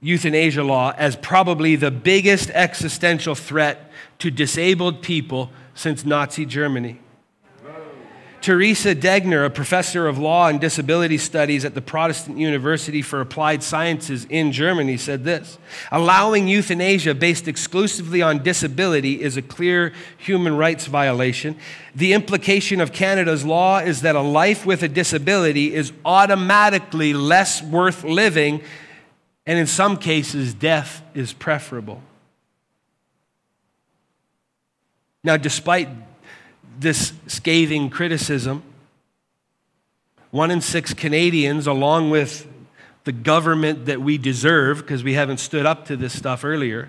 euthanasia 0.00 0.62
law 0.62 0.92
as 0.98 1.16
probably 1.16 1.74
the 1.74 1.90
biggest 1.90 2.50
existential 2.50 3.34
threat 3.34 3.90
to 4.18 4.30
disabled 4.30 5.00
people 5.00 5.50
since 5.74 6.04
Nazi 6.04 6.44
Germany. 6.44 7.00
Teresa 8.46 8.94
Degener, 8.94 9.44
a 9.44 9.50
professor 9.50 10.06
of 10.06 10.18
law 10.18 10.46
and 10.46 10.60
disability 10.60 11.18
studies 11.18 11.64
at 11.64 11.74
the 11.74 11.80
Protestant 11.80 12.38
University 12.38 13.02
for 13.02 13.20
Applied 13.20 13.60
Sciences 13.60 14.24
in 14.30 14.52
Germany, 14.52 14.98
said 14.98 15.24
this 15.24 15.58
Allowing 15.90 16.46
euthanasia 16.46 17.12
based 17.12 17.48
exclusively 17.48 18.22
on 18.22 18.44
disability 18.44 19.20
is 19.20 19.36
a 19.36 19.42
clear 19.42 19.92
human 20.16 20.56
rights 20.56 20.86
violation. 20.86 21.56
The 21.96 22.12
implication 22.12 22.80
of 22.80 22.92
Canada's 22.92 23.44
law 23.44 23.78
is 23.78 24.02
that 24.02 24.14
a 24.14 24.20
life 24.20 24.64
with 24.64 24.84
a 24.84 24.88
disability 24.88 25.74
is 25.74 25.92
automatically 26.04 27.14
less 27.14 27.64
worth 27.64 28.04
living, 28.04 28.62
and 29.44 29.58
in 29.58 29.66
some 29.66 29.96
cases, 29.96 30.54
death 30.54 31.02
is 31.14 31.32
preferable. 31.32 32.00
Now, 35.24 35.36
despite 35.36 35.88
this 36.78 37.12
scathing 37.26 37.90
criticism. 37.90 38.62
One 40.30 40.50
in 40.50 40.60
six 40.60 40.92
Canadians, 40.92 41.66
along 41.66 42.10
with 42.10 42.46
the 43.04 43.12
government 43.12 43.86
that 43.86 44.00
we 44.00 44.18
deserve, 44.18 44.78
because 44.78 45.04
we 45.04 45.14
haven't 45.14 45.38
stood 45.38 45.64
up 45.64 45.86
to 45.86 45.96
this 45.96 46.16
stuff 46.16 46.44
earlier, 46.44 46.88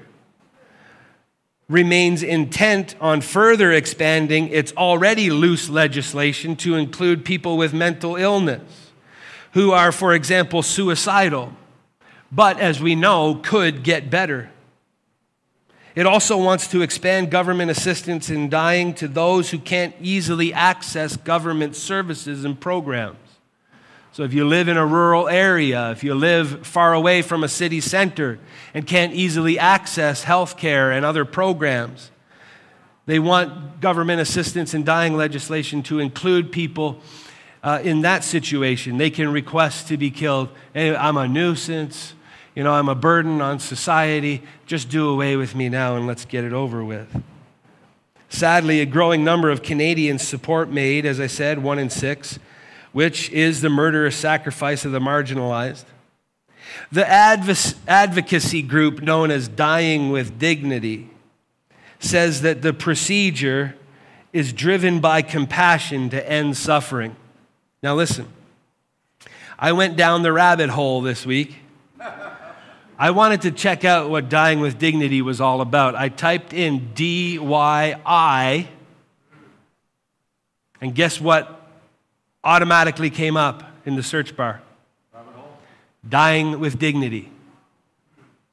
remains 1.70 2.24
intent 2.24 2.96
on 3.02 3.22
further 3.22 3.72
expanding 3.72 4.48
its 4.50 4.72
already 4.74 5.30
loose 5.30 5.70
legislation 5.70 6.56
to 6.56 6.76
include 6.76 7.26
people 7.26 7.58
with 7.58 7.74
mental 7.74 8.16
illness 8.16 8.92
who 9.54 9.72
are, 9.72 9.92
for 9.92 10.14
example, 10.14 10.62
suicidal, 10.62 11.54
but 12.32 12.60
as 12.60 12.82
we 12.82 12.96
know, 12.96 13.36
could 13.36 13.84
get 13.84 14.10
better. 14.10 14.50
It 15.98 16.06
also 16.06 16.38
wants 16.38 16.68
to 16.68 16.84
expand 16.84 17.32
government 17.32 17.72
assistance 17.72 18.30
in 18.30 18.50
dying 18.50 18.94
to 18.94 19.08
those 19.08 19.50
who 19.50 19.58
can't 19.58 19.96
easily 20.00 20.54
access 20.54 21.18
government 21.18 21.76
services 21.76 22.46
and 22.46 22.60
programs. 22.60 23.18
So, 24.12 24.22
if 24.22 24.32
you 24.32 24.48
live 24.48 24.68
in 24.68 24.78
a 24.78 24.86
rural 24.86 25.28
area, 25.28 25.90
if 25.90 26.04
you 26.04 26.14
live 26.14 26.68
far 26.68 26.94
away 26.94 27.24
from 27.24 27.44
a 27.44 27.48
city 27.48 27.82
center 27.82 28.38
and 28.76 28.86
can't 28.86 29.12
easily 29.12 29.58
access 29.58 30.22
health 30.22 30.56
care 30.56 30.92
and 30.92 31.04
other 31.04 31.26
programs, 31.26 32.12
they 33.08 33.18
want 33.18 33.82
government 33.82 34.22
assistance 34.22 34.76
in 34.76 34.84
dying 34.84 35.18
legislation 35.18 35.82
to 35.82 35.98
include 35.98 36.52
people 36.52 37.02
uh, 37.64 37.80
in 37.84 38.02
that 38.02 38.24
situation. 38.24 39.00
They 39.00 39.10
can 39.10 39.32
request 39.32 39.88
to 39.88 39.98
be 39.98 40.12
killed. 40.12 40.50
I'm 40.76 41.18
a 41.18 41.28
nuisance. 41.28 42.14
You 42.58 42.64
know, 42.64 42.74
I'm 42.74 42.90
a 42.90 42.96
burden 42.96 43.40
on 43.40 43.60
society. 43.60 44.42
Just 44.66 44.90
do 44.90 45.10
away 45.10 45.36
with 45.36 45.54
me 45.54 45.70
now 45.70 45.96
and 45.96 46.08
let's 46.08 46.26
get 46.26 46.44
it 46.44 46.54
over 46.54 46.84
with. 46.84 47.22
Sadly, 48.30 48.82
a 48.82 48.86
growing 48.88 49.24
number 49.24 49.52
of 49.52 49.62
Canadians 49.62 50.28
support 50.28 50.72
MAID, 50.72 51.06
as 51.06 51.20
I 51.20 51.28
said, 51.28 51.62
one 51.62 51.78
in 51.78 51.92
six, 51.92 52.40
which 52.94 53.30
is 53.30 53.62
the 53.62 53.70
murderous 53.70 54.16
sacrifice 54.16 54.86
of 54.86 54.92
the 54.92 55.00
marginalized. 55.00 55.84
The 56.92 57.08
advocacy 57.08 58.64
group 58.64 59.04
known 59.04 59.30
as 59.30 59.48
Dying 59.48 60.10
with 60.10 60.40
Dignity 60.40 61.12
says 62.00 62.42
that 62.42 62.64
the 62.64 62.74
procedure 62.74 63.76
is 64.34 64.52
driven 64.52 65.00
by 65.00 65.22
compassion 65.22 66.10
to 66.10 66.28
end 66.28 66.58
suffering. 66.58 67.16
Now, 67.84 67.94
listen, 67.94 68.28
I 69.60 69.74
went 69.74 69.96
down 69.96 70.24
the 70.24 70.34
rabbit 70.34 70.72
hole 70.72 71.02
this 71.02 71.24
week 71.24 71.58
I 73.00 73.12
wanted 73.12 73.42
to 73.44 73.52
check 73.52 73.86
out 73.86 74.10
what 74.10 74.28
dying 74.28 74.60
with 74.60 74.80
dignity 74.80 75.22
was 75.22 75.40
all 75.40 75.62
about. 75.62 75.94
I 75.96 76.10
typed 76.10 76.52
in 76.52 76.94
DYI, 76.96 78.68
and 80.82 80.96
guess 80.96 81.22
what 81.22 81.62
automatically 82.44 83.12
came 83.12 83.38
up 83.38 83.64
in 83.86 83.96
the 83.96 84.04
search 84.04 84.36
bar? 84.36 84.62
Dying 86.08 86.60
with 86.60 86.80
dignity. 86.80 87.32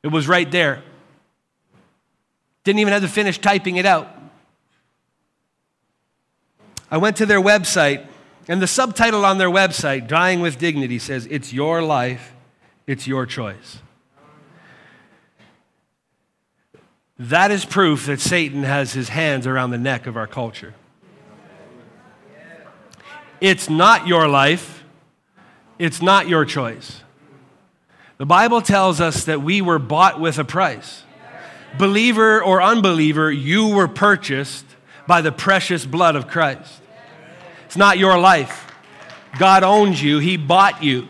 It 0.03 0.09
was 0.09 0.29
right 0.29 0.51
there. 0.51 0.83
Didn't 2.65 2.81
even 2.81 2.93
have 2.93 3.03
to 3.03 3.09
finish 3.09 3.39
typing 3.39 3.77
it 3.77 3.87
out. 3.87 4.09
I 6.91 6.99
went 6.99 7.17
to 7.17 7.27
their 7.27 7.41
website, 7.41 8.07
and 8.47 8.61
the 8.61 8.67
subtitle 8.67 9.25
on 9.25 9.39
their 9.39 9.49
website, 9.49 10.07
Dying 10.07 10.41
with 10.41 10.59
Dignity, 10.59 10.99
says, 10.99 11.27
It's 11.31 11.53
your 11.53 11.83
life, 11.83 12.35
it's 12.87 13.07
your 13.07 13.25
choice. 13.25 13.79
That 17.19 17.51
is 17.51 17.65
proof 17.65 18.07
that 18.07 18.21
Satan 18.21 18.65
has 18.65 18.93
his 18.93 19.09
hands 19.09 19.47
around 19.47 19.71
the 19.71 19.79
neck 19.79 20.07
of 20.07 20.17
our 20.17 20.27
culture. 20.27 20.75
It's 23.41 23.71
not 23.71 24.07
your 24.07 24.27
life, 24.27 24.85
it's 25.79 26.03
not 26.03 26.29
your 26.29 26.45
choice. 26.45 27.03
The 28.17 28.27
Bible 28.27 28.63
tells 28.63 29.01
us 29.01 29.25
that 29.25 29.43
we 29.43 29.61
were 29.61 29.79
bought 29.79 30.21
with 30.21 30.39
a 30.39 30.45
price. 30.45 31.03
Believer 31.79 32.43
or 32.43 32.63
unbeliever, 32.63 33.31
you 33.31 33.69
were 33.69 33.89
purchased 33.89 34.65
by 35.07 35.21
the 35.21 35.33
precious 35.33 35.85
blood 35.85 36.17
of 36.17 36.29
Christ. 36.29 36.81
It's 37.67 37.77
not 37.77 37.99
your 37.99 38.19
life. 38.19 38.73
God 39.39 39.65
owns 39.65 40.03
you, 40.03 40.21
He 40.21 40.37
bought 40.37 40.83
you. 40.83 41.09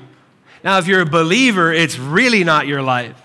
Now, 0.63 0.79
if 0.79 0.87
you're 0.87 1.03
a 1.03 1.07
believer, 1.07 1.73
it's 1.73 1.99
really 1.99 2.43
not 2.43 2.67
your 2.67 2.81
life. 2.81 3.21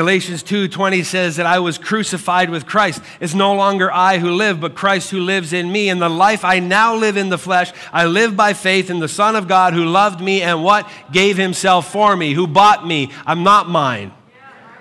Galatians 0.00 0.42
2:20 0.42 1.02
says 1.02 1.36
that 1.36 1.44
I 1.44 1.58
was 1.58 1.76
crucified 1.76 2.48
with 2.48 2.64
Christ. 2.64 3.02
It's 3.20 3.34
no 3.34 3.54
longer 3.54 3.92
I 3.92 4.16
who 4.16 4.30
live, 4.30 4.58
but 4.58 4.74
Christ 4.74 5.10
who 5.10 5.20
lives 5.20 5.52
in 5.52 5.70
me. 5.70 5.90
And 5.90 6.00
the 6.00 6.08
life 6.08 6.42
I 6.42 6.58
now 6.58 6.94
live 6.94 7.18
in 7.18 7.28
the 7.28 7.36
flesh, 7.36 7.70
I 7.92 8.06
live 8.06 8.34
by 8.34 8.54
faith 8.54 8.88
in 8.88 9.00
the 9.00 9.08
Son 9.08 9.36
of 9.36 9.46
God 9.46 9.74
who 9.74 9.84
loved 9.84 10.22
me 10.22 10.40
and 10.40 10.64
what 10.64 10.88
gave 11.12 11.36
himself 11.36 11.92
for 11.92 12.16
me, 12.16 12.32
who 12.32 12.46
bought 12.46 12.86
me. 12.86 13.10
I'm 13.26 13.42
not 13.42 13.68
mine. 13.68 14.12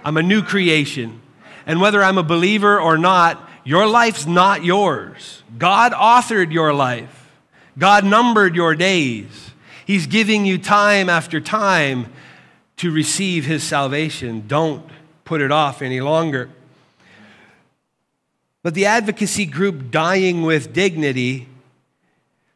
I'm 0.06 0.16
a 0.16 0.24
new 0.24 0.42
creation. 0.42 1.20
And 1.66 1.82
whether 1.82 2.02
I'm 2.02 2.18
a 2.18 2.24
believer 2.24 2.80
or 2.80 2.98
not, 2.98 3.46
your 3.66 3.88
life's 3.88 4.26
not 4.26 4.64
yours. 4.64 5.44
God 5.58 5.92
authored 5.92 6.54
your 6.54 6.74
life. 6.74 7.30
God 7.78 8.06
numbered 8.06 8.56
your 8.56 8.74
days. 8.74 9.52
He's 9.86 10.08
giving 10.08 10.46
you 10.46 10.58
time 10.58 11.10
after 11.10 11.42
time 11.42 12.06
to 12.78 12.90
receive 12.90 13.46
his 13.46 13.64
salvation. 13.64 14.46
Don't 14.48 14.90
put 15.30 15.42
it 15.42 15.52
off 15.52 15.84
any 15.84 16.02
longer. 16.02 16.50
But 18.64 18.74
the 18.74 18.88
advocacy 18.88 19.46
group 19.46 19.92
Dying 19.92 20.42
with 20.42 20.74
Dignity 20.74 21.48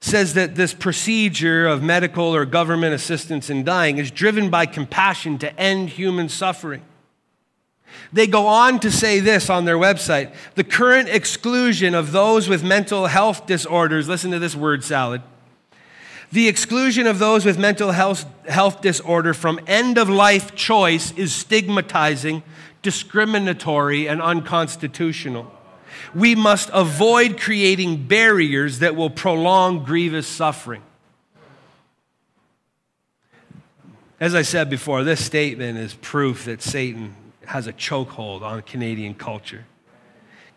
says 0.01 0.33
that 0.33 0.55
this 0.55 0.73
procedure 0.73 1.67
of 1.67 1.83
medical 1.83 2.35
or 2.35 2.45
government 2.45 2.95
assistance 2.95 3.51
in 3.51 3.63
dying 3.63 3.99
is 3.99 4.09
driven 4.09 4.49
by 4.49 4.65
compassion 4.65 5.37
to 5.37 5.59
end 5.59 5.89
human 5.89 6.29
suffering. 6.29 6.81
They 8.11 8.25
go 8.25 8.47
on 8.47 8.79
to 8.79 8.89
say 8.89 9.19
this 9.19 9.51
on 9.51 9.65
their 9.65 9.77
website 9.77 10.33
the 10.55 10.63
current 10.63 11.09
exclusion 11.09 11.93
of 11.93 12.11
those 12.11 12.49
with 12.49 12.63
mental 12.63 13.05
health 13.05 13.45
disorders, 13.45 14.09
listen 14.09 14.31
to 14.31 14.39
this 14.39 14.55
word 14.55 14.83
salad. 14.83 15.21
The 16.33 16.47
exclusion 16.47 17.07
of 17.07 17.19
those 17.19 17.45
with 17.45 17.57
mental 17.57 17.91
health, 17.91 18.25
health 18.47 18.81
disorder 18.81 19.33
from 19.33 19.59
end 19.65 19.97
of 19.97 20.09
life 20.09 20.53
choice 20.55 21.11
is 21.13 21.33
stigmatizing 21.33 22.43
discriminatory, 22.83 24.07
and 24.07 24.21
unconstitutional. 24.21 25.51
We 26.13 26.35
must 26.35 26.69
avoid 26.73 27.39
creating 27.39 28.07
barriers 28.07 28.79
that 28.79 28.95
will 28.95 29.09
prolong 29.09 29.83
grievous 29.83 30.27
suffering. 30.27 30.83
As 34.19 34.35
I 34.35 34.43
said 34.43 34.69
before, 34.69 35.03
this 35.03 35.25
statement 35.25 35.77
is 35.77 35.95
proof 35.95 36.45
that 36.45 36.61
Satan 36.61 37.15
has 37.45 37.67
a 37.67 37.73
chokehold 37.73 38.41
on 38.41 38.61
Canadian 38.61 39.15
culture. 39.15 39.65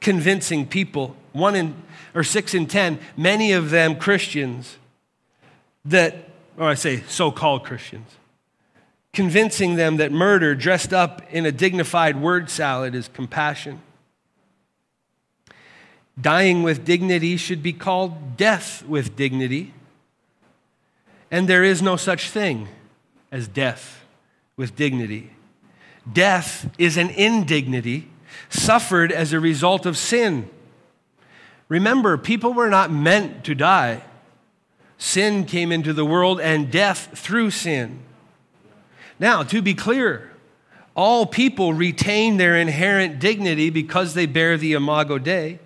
Convincing 0.01 0.66
people, 0.66 1.16
one 1.33 1.57
in 1.57 1.74
or 2.14 2.22
six 2.22 2.55
in 2.55 2.66
ten, 2.66 2.99
many 3.16 3.53
of 3.53 3.70
them 3.70 3.97
Christians, 3.97 4.77
that, 5.87 6.30
or 6.59 6.68
I 6.68 6.74
say 6.74 7.03
so 7.09 7.30
called 7.30 7.64
Christians, 7.64 8.11
convincing 9.12 9.76
them 9.76 9.97
that 9.97 10.12
murder 10.12 10.55
dressed 10.55 10.93
up 10.93 11.22
in 11.30 11.47
a 11.47 11.53
dignified 11.53 12.20
word 12.20 12.51
salad 12.51 12.95
is 12.95 13.09
compassion. 13.09 13.80
Dying 16.20 16.62
with 16.62 16.84
dignity 16.84 17.37
should 17.37 17.62
be 17.62 17.72
called 17.72 18.37
death 18.37 18.84
with 18.87 19.16
dignity. 19.16 19.74
And 21.30 21.49
there 21.49 21.64
is 21.64 21.82
no 21.82 21.97
such 21.97 22.30
thing 22.30 22.68
as 23.30 23.49
death 23.49 24.05
with 24.57 24.76
dignity. 24.76 25.30
Death 26.11 26.70
is 26.78 26.97
an 26.97 27.11
indignity 27.11 28.09
suffered 28.49 29.12
as 29.12 29.32
a 29.32 29.41
result 29.41 29.87
of 29.87 29.97
sin. 29.97 30.49
Remember, 31.68 32.16
people 32.16 32.55
were 32.55 32.70
not 32.70 32.91
meant 32.93 33.45
to 33.45 33.55
die. 33.55 34.03
Sin 34.99 35.44
came 35.44 35.72
into 35.72 35.92
the 35.92 36.05
world 36.05 36.40
and 36.40 36.70
death 36.70 37.11
through 37.14 37.51
sin. 37.51 38.01
Now, 39.18 39.42
to 39.44 39.62
be 39.62 39.74
clear, 39.74 40.30
all 40.94 41.26
people 41.26 41.74
retain 41.74 42.38
their 42.38 42.57
inherent 42.57 43.18
dignity 43.18 43.70
because 43.70 44.14
they 44.14 44.26
bear 44.26 44.57
the 44.57 44.72
imago 44.72 45.18
Dei. 45.18 45.59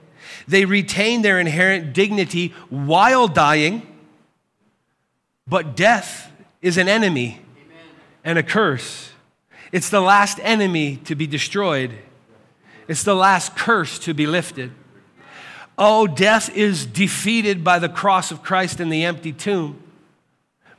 They 0.49 0.65
retain 0.65 1.23
their 1.23 1.39
inherent 1.39 1.93
dignity 1.93 2.49
while 2.69 3.29
dying, 3.29 3.87
but 5.47 5.77
death 5.77 6.33
is 6.61 6.77
an 6.77 6.89
enemy 6.89 7.41
Amen. 7.57 7.85
and 8.25 8.39
a 8.39 8.43
curse. 8.43 9.11
It's 9.73 9.91
the 9.91 10.01
last 10.01 10.41
enemy 10.43 10.97
to 11.05 11.15
be 11.15 11.27
destroyed, 11.27 11.93
it's 12.89 13.05
the 13.05 13.15
last 13.15 13.55
curse 13.57 14.01
to 14.01 14.15
be 14.15 14.27
lifted. 14.27 14.73
Oh, 15.81 16.07
death 16.07 16.55
is 16.55 16.87
defeated 16.87 17.65
by 17.65 17.79
the 17.79 17.89
cross 17.89 18.31
of 18.31 18.43
Christ 18.43 18.79
and 18.79 18.93
the 18.93 19.05
empty 19.05 19.33
tomb 19.33 19.83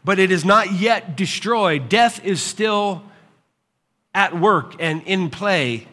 but 0.04 0.20
it 0.20 0.32
is 0.32 0.44
not 0.44 0.74
yet 0.74 1.16
destroyed. 1.16 1.90
Death 1.90 2.24
is 2.26 2.42
still 2.42 3.04
at 4.14 4.38
work 4.38 4.76
and 4.80 5.02
in 5.04 5.30
play 5.30 5.88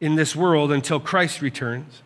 in 0.00 0.14
this 0.14 0.34
world 0.34 0.72
until 0.72 0.98
Christ 0.98 1.42
returns. 1.42 2.02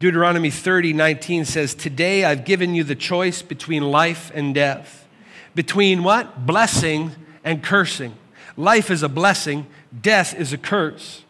Deuteronomy 0.00 0.50
30, 0.50 0.92
19 0.92 1.44
says, 1.44 1.74
Today 1.74 2.24
I've 2.24 2.44
given 2.44 2.74
you 2.74 2.82
the 2.82 2.96
choice 2.96 3.40
between 3.40 3.84
life 3.84 4.32
and 4.34 4.52
death. 4.52 5.06
Between 5.54 6.02
what? 6.02 6.44
Blessing 6.44 7.12
and 7.44 7.62
cursing. 7.62 8.16
Life 8.56 8.90
is 8.90 9.02
a 9.04 9.08
blessing, 9.08 9.66
death 9.98 10.34
is 10.34 10.52
a 10.52 10.58
curse. 10.58 11.21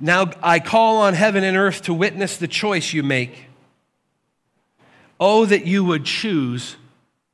Now 0.00 0.30
I 0.42 0.60
call 0.60 0.98
on 0.98 1.14
heaven 1.14 1.44
and 1.44 1.56
earth 1.56 1.82
to 1.82 1.94
witness 1.94 2.38
the 2.38 2.48
choice 2.48 2.92
you 2.92 3.02
make. 3.02 3.46
Oh, 5.18 5.44
that 5.44 5.66
you 5.66 5.84
would 5.84 6.06
choose 6.06 6.76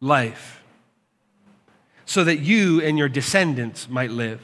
life 0.00 0.64
so 2.04 2.24
that 2.24 2.38
you 2.38 2.82
and 2.82 2.98
your 2.98 3.08
descendants 3.08 3.88
might 3.88 4.10
live. 4.10 4.40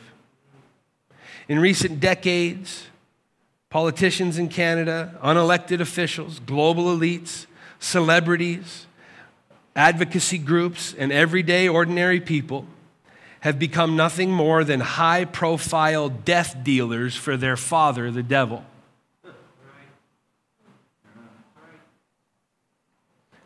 In 1.49 1.59
recent 1.59 1.99
decades, 1.99 2.87
politicians 3.69 4.39
in 4.39 4.49
Canada, 4.49 5.19
unelected 5.23 5.81
officials, 5.81 6.39
global 6.41 6.85
elites, 6.85 7.47
celebrities, 7.81 8.87
advocacy 9.75 10.39
groups, 10.39 10.95
and 10.95 11.11
everyday 11.11 11.67
ordinary 11.69 12.21
people 12.21 12.67
have 13.43 13.59
become 13.59 13.97
nothing 13.97 14.31
more 14.31 14.63
than 14.63 14.79
high 14.79 15.25
profile 15.25 16.09
death 16.09 16.63
dealers 16.63 17.17
for 17.17 17.37
their 17.37 17.57
father, 17.57 18.09
the 18.09 18.23
devil. 18.23 18.65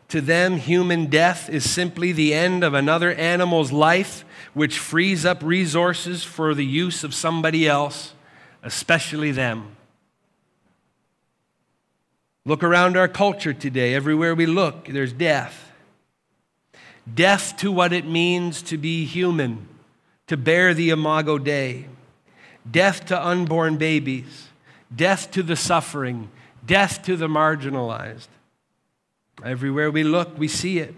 To 0.09 0.21
them, 0.21 0.57
human 0.57 1.07
death 1.07 1.49
is 1.49 1.67
simply 1.67 2.11
the 2.11 2.31
end 2.31 2.63
of 2.63 2.75
another 2.75 3.11
animal's 3.11 3.71
life, 3.71 4.23
which 4.53 4.77
frees 4.77 5.25
up 5.25 5.41
resources 5.41 6.23
for 6.23 6.53
the 6.53 6.65
use 6.65 7.03
of 7.03 7.15
somebody 7.15 7.67
else, 7.67 8.13
especially 8.61 9.31
them. 9.31 9.75
Look 12.45 12.63
around 12.63 12.95
our 12.97 13.07
culture 13.07 13.53
today. 13.53 13.95
Everywhere 13.95 14.35
we 14.35 14.45
look, 14.45 14.85
there's 14.85 15.11
death. 15.11 15.71
Death 17.11 17.57
to 17.57 17.71
what 17.71 17.91
it 17.91 18.05
means 18.05 18.61
to 18.61 18.77
be 18.77 19.05
human, 19.05 19.67
to 20.27 20.37
bear 20.37 20.73
the 20.73 20.89
imago 20.89 21.37
Dei. 21.37 21.87
Death 22.69 23.05
to 23.07 23.25
unborn 23.25 23.77
babies. 23.77 24.49
Death 24.93 25.31
to 25.31 25.43
the 25.43 25.55
suffering. 25.55 26.29
Death 26.65 27.03
to 27.03 27.15
the 27.15 27.27
marginalized. 27.27 28.27
Everywhere 29.43 29.91
we 29.91 30.03
look, 30.03 30.37
we 30.37 30.47
see 30.47 30.79
it. 30.79 30.93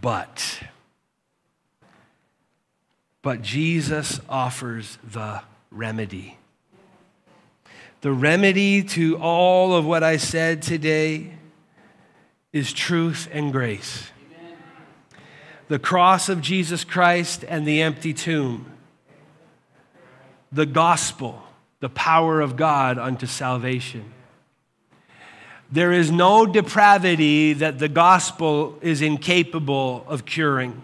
But, 0.00 0.64
but 3.20 3.42
Jesus 3.42 4.20
offers 4.28 4.98
the 5.04 5.42
remedy. 5.70 6.38
The 8.00 8.12
remedy 8.12 8.82
to 8.82 9.16
all 9.18 9.74
of 9.74 9.84
what 9.84 10.02
I 10.02 10.16
said 10.16 10.60
today 10.62 11.34
is 12.52 12.72
truth 12.72 13.28
and 13.30 13.52
grace. 13.52 14.11
The 15.68 15.78
cross 15.78 16.28
of 16.28 16.40
Jesus 16.40 16.84
Christ 16.84 17.44
and 17.46 17.66
the 17.66 17.82
empty 17.82 18.12
tomb. 18.12 18.66
The 20.50 20.66
gospel, 20.66 21.42
the 21.80 21.88
power 21.88 22.40
of 22.40 22.56
God 22.56 22.98
unto 22.98 23.26
salvation. 23.26 24.12
There 25.70 25.92
is 25.92 26.10
no 26.10 26.44
depravity 26.44 27.54
that 27.54 27.78
the 27.78 27.88
gospel 27.88 28.78
is 28.82 29.00
incapable 29.00 30.04
of 30.06 30.26
curing. 30.26 30.82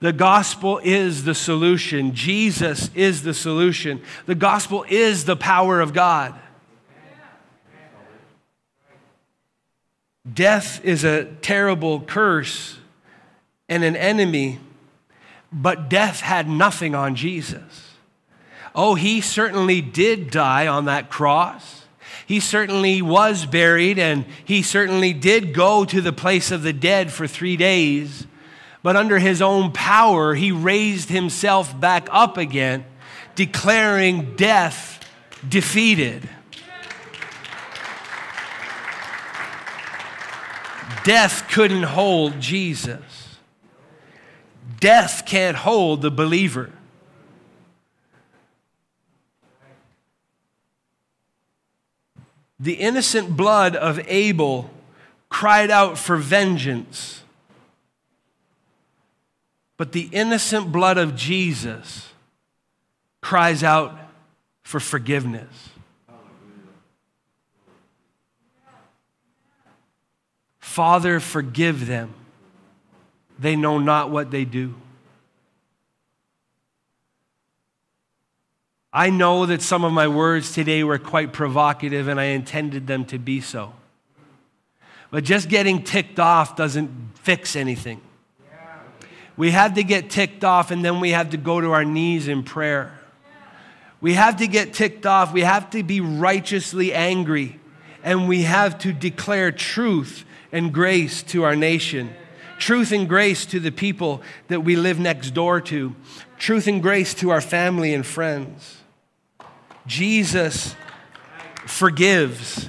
The 0.00 0.12
gospel 0.12 0.80
is 0.82 1.24
the 1.24 1.34
solution. 1.34 2.14
Jesus 2.14 2.90
is 2.94 3.22
the 3.22 3.32
solution. 3.32 4.02
The 4.26 4.34
gospel 4.34 4.84
is 4.88 5.24
the 5.24 5.36
power 5.36 5.80
of 5.80 5.94
God. 5.94 6.34
Death 10.30 10.84
is 10.84 11.04
a 11.04 11.24
terrible 11.24 12.00
curse 12.00 12.78
and 13.68 13.84
an 13.84 13.96
enemy, 13.96 14.58
but 15.52 15.88
death 15.88 16.20
had 16.20 16.48
nothing 16.48 16.94
on 16.94 17.14
Jesus. 17.14 17.94
Oh, 18.74 18.94
he 18.94 19.20
certainly 19.20 19.80
did 19.80 20.30
die 20.30 20.66
on 20.66 20.84
that 20.84 21.10
cross. 21.10 21.84
He 22.26 22.40
certainly 22.40 23.00
was 23.00 23.46
buried, 23.46 23.98
and 23.98 24.26
he 24.44 24.62
certainly 24.62 25.12
did 25.12 25.54
go 25.54 25.84
to 25.84 26.00
the 26.00 26.12
place 26.12 26.50
of 26.50 26.62
the 26.62 26.72
dead 26.72 27.12
for 27.12 27.26
three 27.26 27.56
days. 27.56 28.26
But 28.82 28.96
under 28.96 29.18
his 29.18 29.40
own 29.40 29.72
power, 29.72 30.34
he 30.34 30.52
raised 30.52 31.08
himself 31.08 31.78
back 31.78 32.08
up 32.10 32.36
again, 32.36 32.84
declaring 33.34 34.36
death 34.36 35.00
defeated. 35.48 36.28
Death 41.04 41.48
couldn't 41.48 41.84
hold 41.84 42.40
Jesus. 42.40 43.15
Death 44.80 45.24
can't 45.26 45.56
hold 45.56 46.02
the 46.02 46.10
believer. 46.10 46.70
The 52.58 52.74
innocent 52.74 53.36
blood 53.36 53.76
of 53.76 54.00
Abel 54.08 54.70
cried 55.28 55.70
out 55.70 55.98
for 55.98 56.16
vengeance. 56.16 57.22
But 59.76 59.92
the 59.92 60.08
innocent 60.12 60.72
blood 60.72 60.96
of 60.96 61.14
Jesus 61.16 62.08
cries 63.20 63.62
out 63.62 63.98
for 64.62 64.80
forgiveness. 64.80 65.70
Father, 70.58 71.20
forgive 71.20 71.86
them. 71.86 72.14
They 73.38 73.56
know 73.56 73.78
not 73.78 74.10
what 74.10 74.30
they 74.30 74.44
do. 74.44 74.74
I 78.92 79.10
know 79.10 79.44
that 79.44 79.60
some 79.60 79.84
of 79.84 79.92
my 79.92 80.08
words 80.08 80.52
today 80.52 80.82
were 80.82 80.98
quite 80.98 81.32
provocative, 81.32 82.08
and 82.08 82.18
I 82.18 82.24
intended 82.24 82.86
them 82.86 83.04
to 83.06 83.18
be 83.18 83.42
so. 83.42 83.74
But 85.10 85.24
just 85.24 85.48
getting 85.48 85.82
ticked 85.82 86.18
off 86.18 86.56
doesn't 86.56 86.90
fix 87.14 87.56
anything. 87.56 88.00
We 89.36 89.50
have 89.50 89.74
to 89.74 89.84
get 89.84 90.08
ticked 90.08 90.44
off, 90.44 90.70
and 90.70 90.82
then 90.82 91.00
we 91.00 91.10
have 91.10 91.30
to 91.30 91.36
go 91.36 91.60
to 91.60 91.72
our 91.72 91.84
knees 91.84 92.26
in 92.26 92.42
prayer. 92.42 92.98
We 94.00 94.14
have 94.14 94.38
to 94.38 94.46
get 94.46 94.72
ticked 94.72 95.04
off. 95.04 95.32
We 95.32 95.42
have 95.42 95.68
to 95.70 95.82
be 95.82 96.00
righteously 96.00 96.94
angry, 96.94 97.60
and 98.02 98.28
we 98.28 98.42
have 98.42 98.78
to 98.78 98.94
declare 98.94 99.52
truth 99.52 100.24
and 100.52 100.72
grace 100.72 101.22
to 101.24 101.42
our 101.42 101.54
nation, 101.54 102.14
truth 102.58 102.92
and 102.92 103.08
grace 103.08 103.46
to 103.46 103.60
the 103.60 103.70
people 103.70 104.22
that 104.48 104.60
we 104.60 104.76
live 104.76 104.98
next 104.98 105.30
door 105.30 105.60
to, 105.62 105.94
truth 106.38 106.66
and 106.66 106.82
grace 106.82 107.14
to 107.14 107.30
our 107.30 107.40
family 107.40 107.94
and 107.94 108.04
friends. 108.04 108.78
Jesus 109.86 110.74
forgives. 111.66 112.68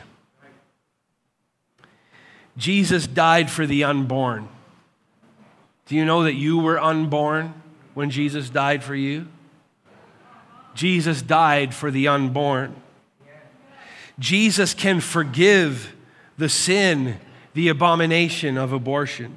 Jesus 2.58 3.08
died 3.08 3.50
for 3.50 3.66
the 3.66 3.84
unborn. 3.84 4.50
Do 5.86 5.96
you 5.96 6.06
know 6.06 6.24
that 6.24 6.34
you 6.34 6.58
were 6.60 6.80
unborn 6.80 7.54
when 7.94 8.10
Jesus 8.10 8.50
died 8.50 8.84
for 8.84 8.96
you? 8.96 9.28
Jesus 10.76 11.22
died 11.22 11.74
for 11.74 11.90
the 11.90 12.08
unborn. 12.08 12.76
Jesus 14.20 14.74
can 14.74 15.00
forgive 15.00 15.96
the 16.38 16.50
sin 16.50 17.18
the 17.54 17.70
abomination 17.70 18.56
of 18.56 18.72
abortion. 18.72 19.34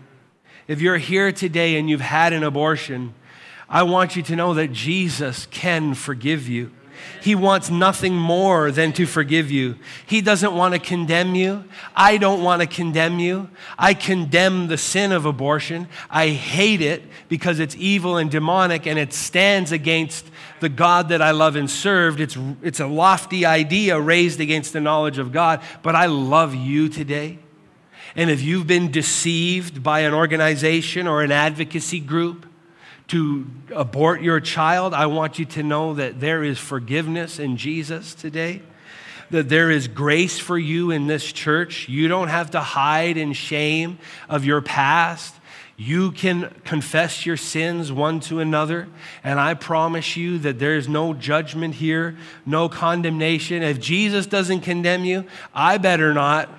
If 0.70 0.80
you're 0.80 0.98
here 0.98 1.32
today 1.32 1.80
and 1.80 1.90
you've 1.90 2.00
had 2.00 2.32
an 2.32 2.44
abortion, 2.44 3.12
I 3.68 3.82
want 3.82 4.14
you 4.14 4.22
to 4.22 4.36
know 4.36 4.54
that 4.54 4.72
Jesus 4.72 5.46
can 5.46 5.94
forgive 5.94 6.48
you. 6.48 6.70
He 7.20 7.34
wants 7.34 7.70
nothing 7.70 8.14
more 8.14 8.70
than 8.70 8.92
to 8.92 9.04
forgive 9.04 9.50
you. 9.50 9.80
He 10.06 10.20
doesn't 10.20 10.54
want 10.54 10.74
to 10.74 10.78
condemn 10.78 11.34
you. 11.34 11.64
I 11.96 12.18
don't 12.18 12.44
want 12.44 12.62
to 12.62 12.68
condemn 12.68 13.18
you. 13.18 13.50
I 13.76 13.94
condemn 13.94 14.68
the 14.68 14.78
sin 14.78 15.10
of 15.10 15.26
abortion. 15.26 15.88
I 16.08 16.28
hate 16.28 16.82
it 16.82 17.02
because 17.28 17.58
it's 17.58 17.74
evil 17.74 18.16
and 18.16 18.30
demonic 18.30 18.86
and 18.86 18.96
it 18.96 19.12
stands 19.12 19.72
against 19.72 20.24
the 20.60 20.68
God 20.68 21.08
that 21.08 21.20
I 21.20 21.32
love 21.32 21.56
and 21.56 21.68
served. 21.68 22.20
It's, 22.20 22.38
it's 22.62 22.78
a 22.78 22.86
lofty 22.86 23.44
idea 23.44 23.98
raised 23.98 24.38
against 24.38 24.72
the 24.72 24.80
knowledge 24.80 25.18
of 25.18 25.32
God. 25.32 25.62
But 25.82 25.96
I 25.96 26.06
love 26.06 26.54
you 26.54 26.88
today. 26.88 27.40
And 28.16 28.30
if 28.30 28.42
you've 28.42 28.66
been 28.66 28.90
deceived 28.90 29.82
by 29.82 30.00
an 30.00 30.14
organization 30.14 31.06
or 31.06 31.22
an 31.22 31.32
advocacy 31.32 32.00
group 32.00 32.46
to 33.08 33.46
abort 33.74 34.22
your 34.22 34.40
child, 34.40 34.94
I 34.94 35.06
want 35.06 35.38
you 35.38 35.44
to 35.46 35.62
know 35.62 35.94
that 35.94 36.20
there 36.20 36.44
is 36.44 36.58
forgiveness 36.58 37.38
in 37.38 37.56
Jesus 37.56 38.14
today, 38.14 38.62
that 39.30 39.48
there 39.48 39.70
is 39.70 39.88
grace 39.88 40.38
for 40.38 40.58
you 40.58 40.90
in 40.90 41.06
this 41.06 41.32
church. 41.32 41.88
You 41.88 42.08
don't 42.08 42.28
have 42.28 42.52
to 42.52 42.60
hide 42.60 43.16
in 43.16 43.32
shame 43.32 43.98
of 44.28 44.44
your 44.44 44.60
past. 44.60 45.34
You 45.76 46.12
can 46.12 46.54
confess 46.64 47.24
your 47.24 47.38
sins 47.38 47.90
one 47.90 48.20
to 48.20 48.38
another, 48.40 48.86
and 49.24 49.40
I 49.40 49.54
promise 49.54 50.14
you 50.14 50.38
that 50.40 50.58
there's 50.58 50.88
no 50.88 51.14
judgment 51.14 51.76
here, 51.76 52.16
no 52.44 52.68
condemnation. 52.68 53.62
If 53.62 53.80
Jesus 53.80 54.26
doesn't 54.26 54.60
condemn 54.60 55.04
you, 55.04 55.24
I 55.54 55.78
better 55.78 56.12
not. 56.12 56.50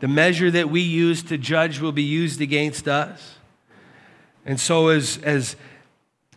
The 0.00 0.08
measure 0.08 0.50
that 0.50 0.70
we 0.70 0.80
use 0.80 1.22
to 1.24 1.38
judge 1.38 1.80
will 1.80 1.92
be 1.92 2.02
used 2.02 2.40
against 2.40 2.86
us. 2.86 3.36
And 4.44 4.60
so, 4.60 4.88
as, 4.88 5.18
as, 5.18 5.56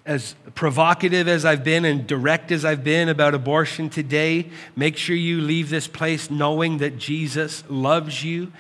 as 0.05 0.34
provocative 0.55 1.28
as 1.28 1.45
I've 1.45 1.64
been 1.64 1.86
and 1.86 2.07
direct 2.07 2.51
as 2.51 2.66
I've 2.66 2.84
been 2.84 3.10
about 3.10 3.36
abortion 3.36 3.89
today, 3.89 4.49
make 4.76 4.97
sure 4.97 5.16
you 5.16 5.41
leave 5.41 5.70
this 5.70 5.88
place 5.88 6.32
knowing 6.32 6.80
that 6.80 6.97
Jesus 6.97 7.64
loves 7.70 8.24
you, 8.24 8.51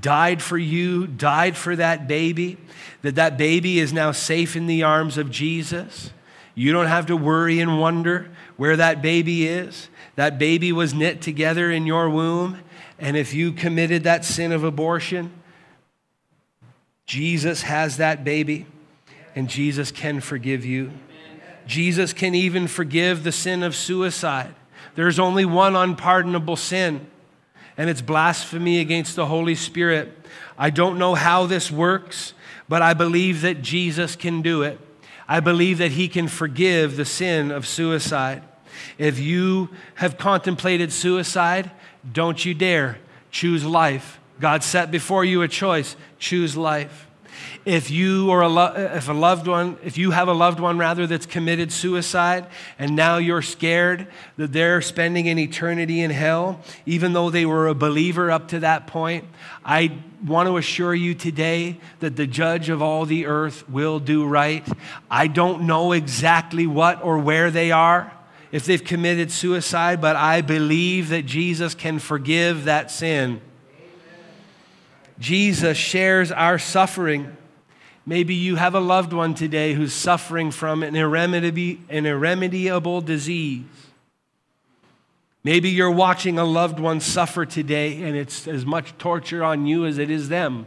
died 0.00 0.42
for 0.42 0.58
you, 0.58 1.06
died 1.06 1.56
for 1.56 1.74
that 1.74 2.06
baby, 2.06 2.58
that 3.00 3.16
that 3.16 3.36
baby 3.36 3.80
is 3.80 3.92
now 3.92 4.12
safe 4.12 4.54
in 4.54 4.66
the 4.66 4.82
arms 4.82 5.18
of 5.18 5.30
Jesus. 5.30 6.12
You 6.54 6.72
don't 6.72 6.86
have 6.86 7.06
to 7.06 7.16
worry 7.16 7.58
and 7.58 7.80
wonder 7.80 8.30
where 8.56 8.76
that 8.76 9.02
baby 9.02 9.48
is. 9.48 9.88
That 10.14 10.38
baby 10.38 10.72
was 10.72 10.92
knit 10.92 11.22
together 11.22 11.72
in 11.72 11.86
your 11.86 12.10
womb 12.10 12.58
and 13.02 13.16
if 13.16 13.34
you 13.34 13.50
committed 13.50 14.04
that 14.04 14.24
sin 14.24 14.52
of 14.52 14.62
abortion, 14.62 15.32
Jesus 17.04 17.62
has 17.62 17.96
that 17.96 18.22
baby, 18.22 18.64
and 19.34 19.48
Jesus 19.48 19.90
can 19.90 20.20
forgive 20.20 20.64
you. 20.64 20.92
Jesus 21.66 22.12
can 22.12 22.36
even 22.36 22.68
forgive 22.68 23.24
the 23.24 23.32
sin 23.32 23.64
of 23.64 23.74
suicide. 23.74 24.54
There's 24.94 25.18
only 25.18 25.44
one 25.44 25.74
unpardonable 25.74 26.54
sin, 26.54 27.04
and 27.76 27.90
it's 27.90 28.00
blasphemy 28.00 28.78
against 28.78 29.16
the 29.16 29.26
Holy 29.26 29.56
Spirit. 29.56 30.16
I 30.56 30.70
don't 30.70 30.96
know 30.96 31.16
how 31.16 31.46
this 31.46 31.72
works, 31.72 32.34
but 32.68 32.82
I 32.82 32.94
believe 32.94 33.40
that 33.40 33.62
Jesus 33.62 34.14
can 34.14 34.42
do 34.42 34.62
it. 34.62 34.78
I 35.26 35.40
believe 35.40 35.78
that 35.78 35.90
he 35.90 36.06
can 36.06 36.28
forgive 36.28 36.96
the 36.96 37.04
sin 37.04 37.50
of 37.50 37.66
suicide. 37.66 38.44
If 38.96 39.18
you 39.18 39.70
have 39.96 40.18
contemplated 40.18 40.92
suicide, 40.92 41.72
don't 42.10 42.44
you 42.44 42.54
dare 42.54 42.98
choose 43.30 43.64
life. 43.64 44.20
God 44.40 44.62
set 44.62 44.90
before 44.90 45.24
you 45.24 45.42
a 45.42 45.48
choice 45.48 45.96
choose 46.18 46.56
life. 46.56 47.06
If 47.64 47.90
you 47.90 48.28
or 48.28 48.40
a 48.40 48.48
lo- 48.48 48.74
if 48.76 49.08
a 49.08 49.12
loved 49.12 49.46
one, 49.46 49.78
if 49.84 49.96
you 49.96 50.10
have 50.10 50.28
a 50.28 50.32
loved 50.32 50.60
one 50.60 50.78
rather 50.78 51.06
that's 51.06 51.26
committed 51.26 51.72
suicide 51.72 52.46
and 52.78 52.94
now 52.96 53.16
you're 53.18 53.42
scared 53.42 54.08
that 54.36 54.52
they're 54.52 54.82
spending 54.82 55.28
an 55.28 55.38
eternity 55.38 56.00
in 56.00 56.10
hell, 56.10 56.60
even 56.86 57.12
though 57.12 57.30
they 57.30 57.46
were 57.46 57.68
a 57.68 57.74
believer 57.74 58.30
up 58.30 58.48
to 58.48 58.60
that 58.60 58.86
point, 58.86 59.24
I 59.64 59.92
want 60.26 60.48
to 60.48 60.56
assure 60.56 60.94
you 60.94 61.14
today 61.14 61.78
that 62.00 62.16
the 62.16 62.26
judge 62.26 62.68
of 62.68 62.82
all 62.82 63.06
the 63.06 63.26
earth 63.26 63.68
will 63.68 63.98
do 63.98 64.26
right. 64.26 64.66
I 65.10 65.28
don't 65.28 65.62
know 65.62 65.92
exactly 65.92 66.66
what 66.66 67.02
or 67.02 67.18
where 67.18 67.50
they 67.50 67.70
are 67.70 68.12
if 68.52 68.66
they've 68.66 68.84
committed 68.84 69.32
suicide, 69.32 70.00
but 70.00 70.14
I 70.14 70.42
believe 70.42 71.08
that 71.08 71.24
Jesus 71.24 71.74
can 71.74 71.98
forgive 71.98 72.64
that 72.64 72.90
sin. 72.90 73.40
Jesus 75.18 75.78
shares 75.78 76.30
our 76.30 76.58
suffering. 76.58 77.34
Maybe 78.04 78.34
you 78.34 78.56
have 78.56 78.74
a 78.74 78.80
loved 78.80 79.14
one 79.14 79.34
today 79.34 79.72
who's 79.72 79.94
suffering 79.94 80.50
from 80.50 80.82
an 80.82 80.94
irremediable 80.94 83.00
disease. 83.00 83.64
Maybe 85.44 85.70
you're 85.70 85.90
watching 85.90 86.38
a 86.38 86.44
loved 86.44 86.78
one 86.78 87.00
suffer 87.00 87.46
today 87.46 88.02
and 88.02 88.16
it's 88.16 88.46
as 88.46 88.66
much 88.66 88.96
torture 88.98 89.42
on 89.42 89.66
you 89.66 89.86
as 89.86 89.98
it 89.98 90.10
is 90.10 90.28
them. 90.28 90.66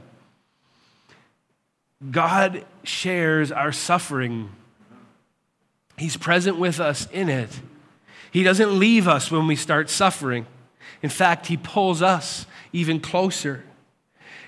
God 2.12 2.66
shares 2.84 3.52
our 3.52 3.72
suffering, 3.72 4.50
He's 5.98 6.18
present 6.18 6.58
with 6.58 6.82
us 6.82 7.08
in 7.12 7.30
it. 7.30 7.62
He 8.36 8.44
doesn't 8.44 8.78
leave 8.78 9.08
us 9.08 9.32
when 9.32 9.48
we 9.48 9.56
start 9.56 9.90
suffering. 9.90 10.46
In 11.02 11.10
fact, 11.10 11.48
He 11.48 11.56
pulls 11.56 12.02
us 12.02 12.46
even 12.74 13.00
closer. 13.00 13.64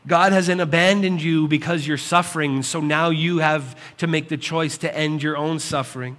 God 0.05 0.33
hasn't 0.33 0.59
abandoned 0.59 1.21
you 1.21 1.47
because 1.47 1.88
you're 1.88 1.95
suffering, 1.95 2.63
so 2.63 2.81
now 2.81 3.11
you 3.11 3.38
have 3.38 3.77
to 3.99 4.05
make 4.05 4.27
the 4.27 4.35
choice 4.35 4.77
to 4.79 4.93
end 4.93 5.23
your 5.23 5.38
own 5.38 5.59
suffering. 5.59 6.17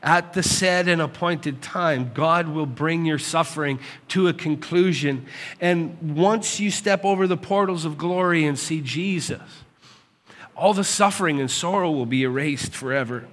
At 0.00 0.32
the 0.34 0.44
said 0.44 0.86
and 0.86 1.02
appointed 1.02 1.60
time, 1.60 2.12
God 2.14 2.46
will 2.46 2.66
bring 2.66 3.04
your 3.04 3.18
suffering 3.18 3.80
to 4.10 4.28
a 4.28 4.32
conclusion. 4.32 5.26
And 5.60 6.16
once 6.16 6.60
you 6.60 6.70
step 6.70 7.04
over 7.04 7.26
the 7.26 7.36
portals 7.36 7.84
of 7.84 7.98
glory 7.98 8.44
and 8.44 8.56
see 8.56 8.80
Jesus, 8.80 9.42
all 10.54 10.72
the 10.72 10.84
suffering 10.84 11.40
and 11.40 11.50
sorrow 11.50 11.90
will 11.90 12.06
be 12.06 12.22
erased 12.22 12.76
forever. 12.76 13.26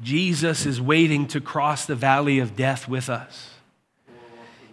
Jesus 0.00 0.64
is 0.64 0.80
waiting 0.80 1.26
to 1.28 1.40
cross 1.40 1.84
the 1.84 1.96
valley 1.96 2.38
of 2.38 2.54
death 2.54 2.88
with 2.88 3.08
us. 3.08 3.50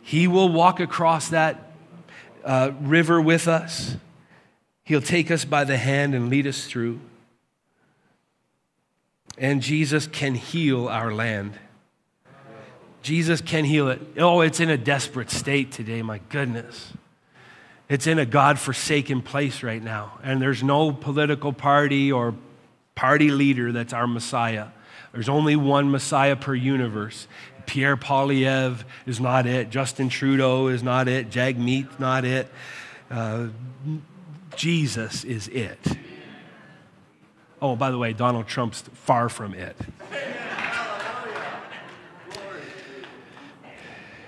He 0.01 0.27
will 0.27 0.49
walk 0.49 0.79
across 0.79 1.29
that 1.29 1.71
uh, 2.43 2.71
river 2.79 3.19
with 3.19 3.47
us. 3.47 3.95
He'll 4.83 5.01
take 5.01 5.31
us 5.31 5.45
by 5.45 5.63
the 5.63 5.77
hand 5.77 6.13
and 6.13 6.29
lead 6.29 6.45
us 6.45 6.65
through. 6.65 6.99
And 9.37 9.61
Jesus 9.61 10.05
can 10.05 10.35
heal 10.35 10.87
our 10.87 11.11
land. 11.11 11.53
Jesus 13.01 13.41
can 13.41 13.65
heal 13.65 13.89
it. 13.89 13.99
Oh, 14.17 14.41
it's 14.41 14.59
in 14.59 14.69
a 14.69 14.77
desperate 14.77 15.31
state 15.31 15.71
today, 15.71 16.01
my 16.01 16.19
goodness. 16.29 16.93
It's 17.89 18.07
in 18.07 18.17
a 18.17 18.25
God 18.25 18.57
forsaken 18.57 19.21
place 19.21 19.63
right 19.63 19.81
now. 19.81 20.19
And 20.23 20.41
there's 20.41 20.63
no 20.63 20.91
political 20.91 21.53
party 21.53 22.11
or 22.11 22.33
party 22.95 23.29
leader 23.29 23.71
that's 23.71 23.93
our 23.93 24.07
Messiah. 24.07 24.67
There's 25.15 25.29
only 25.29 25.55
one 25.55 25.91
Messiah 25.91 26.35
per 26.35 26.53
universe. 26.53 27.29
Pierre 27.65 27.95
Poilievre 27.95 28.83
is 29.05 29.21
not 29.21 29.47
it. 29.47 29.69
Justin 29.69 30.09
Trudeau 30.09 30.67
is 30.67 30.83
not 30.83 31.07
it. 31.07 31.29
Jagmeet 31.29 32.01
not 32.01 32.25
it. 32.25 32.51
Uh, 33.09 33.47
Jesus 34.57 35.23
is 35.23 35.47
it. 35.47 35.79
Oh, 37.61 37.77
by 37.77 37.91
the 37.91 37.97
way, 37.97 38.11
Donald 38.11 38.45
Trump's 38.47 38.81
far 38.93 39.29
from 39.29 39.53
it. 39.53 39.77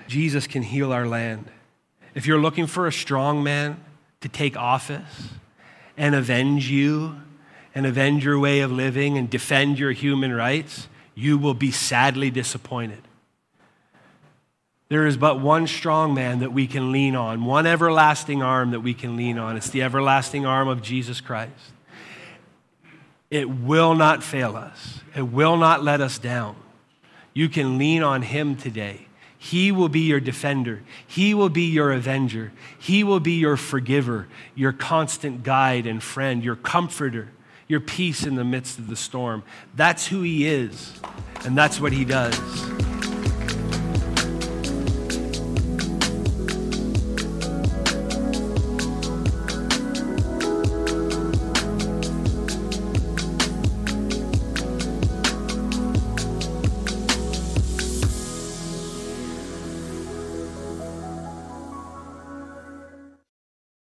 Jesus 0.07 0.47
can 0.47 0.63
heal 0.63 0.93
our 0.93 1.05
land. 1.05 1.51
If 2.15 2.25
you're 2.25 2.39
looking 2.39 2.65
for 2.65 2.87
a 2.87 2.93
strong 2.93 3.43
man 3.43 3.83
to 4.21 4.29
take 4.29 4.55
office 4.55 5.31
and 5.97 6.15
avenge 6.15 6.69
you 6.69 7.17
and 7.77 7.85
avenge 7.85 8.25
your 8.25 8.39
way 8.39 8.61
of 8.61 8.71
living 8.71 9.19
and 9.19 9.29
defend 9.29 9.77
your 9.77 9.91
human 9.91 10.33
rights, 10.33 10.87
you 11.13 11.37
will 11.37 11.53
be 11.53 11.69
sadly 11.69 12.31
disappointed. 12.31 13.03
There 14.89 15.05
is 15.05 15.15
but 15.15 15.39
one 15.39 15.67
strong 15.67 16.15
man 16.15 16.39
that 16.39 16.51
we 16.51 16.65
can 16.65 16.91
lean 16.91 17.15
on, 17.15 17.45
one 17.45 17.67
everlasting 17.67 18.41
arm 18.41 18.71
that 18.71 18.79
we 18.79 18.95
can 18.95 19.15
lean 19.15 19.37
on. 19.37 19.55
It's 19.55 19.69
the 19.69 19.83
everlasting 19.83 20.43
arm 20.43 20.67
of 20.67 20.81
Jesus 20.81 21.21
Christ. 21.21 21.51
It 23.29 23.47
will 23.47 23.93
not 23.93 24.23
fail 24.23 24.55
us, 24.55 25.01
it 25.15 25.27
will 25.27 25.55
not 25.55 25.83
let 25.83 26.01
us 26.01 26.17
down. 26.17 26.55
You 27.35 27.47
can 27.47 27.77
lean 27.77 28.01
on 28.01 28.23
him 28.23 28.55
today. 28.55 29.05
He 29.37 29.71
will 29.71 29.89
be 29.89 29.99
your 29.99 30.19
defender. 30.19 30.81
He 31.05 31.35
will 31.35 31.49
be 31.49 31.67
your 31.67 31.91
avenger. 31.91 32.53
He 32.79 33.03
will 33.03 33.19
be 33.19 33.33
your 33.33 33.55
forgiver, 33.55 34.27
your 34.55 34.73
constant 34.73 35.43
guide 35.43 35.85
and 35.85 36.01
friend, 36.01 36.43
your 36.43 36.55
comforter, 36.55 37.29
your 37.67 37.79
peace 37.79 38.25
in 38.25 38.35
the 38.35 38.43
midst 38.43 38.79
of 38.79 38.87
the 38.87 38.95
storm. 38.95 39.43
That's 39.75 40.07
who 40.07 40.21
He 40.21 40.47
is, 40.47 40.93
and 41.45 41.57
that's 41.57 41.79
what 41.79 41.93
He 41.93 42.05
does. 42.05 42.37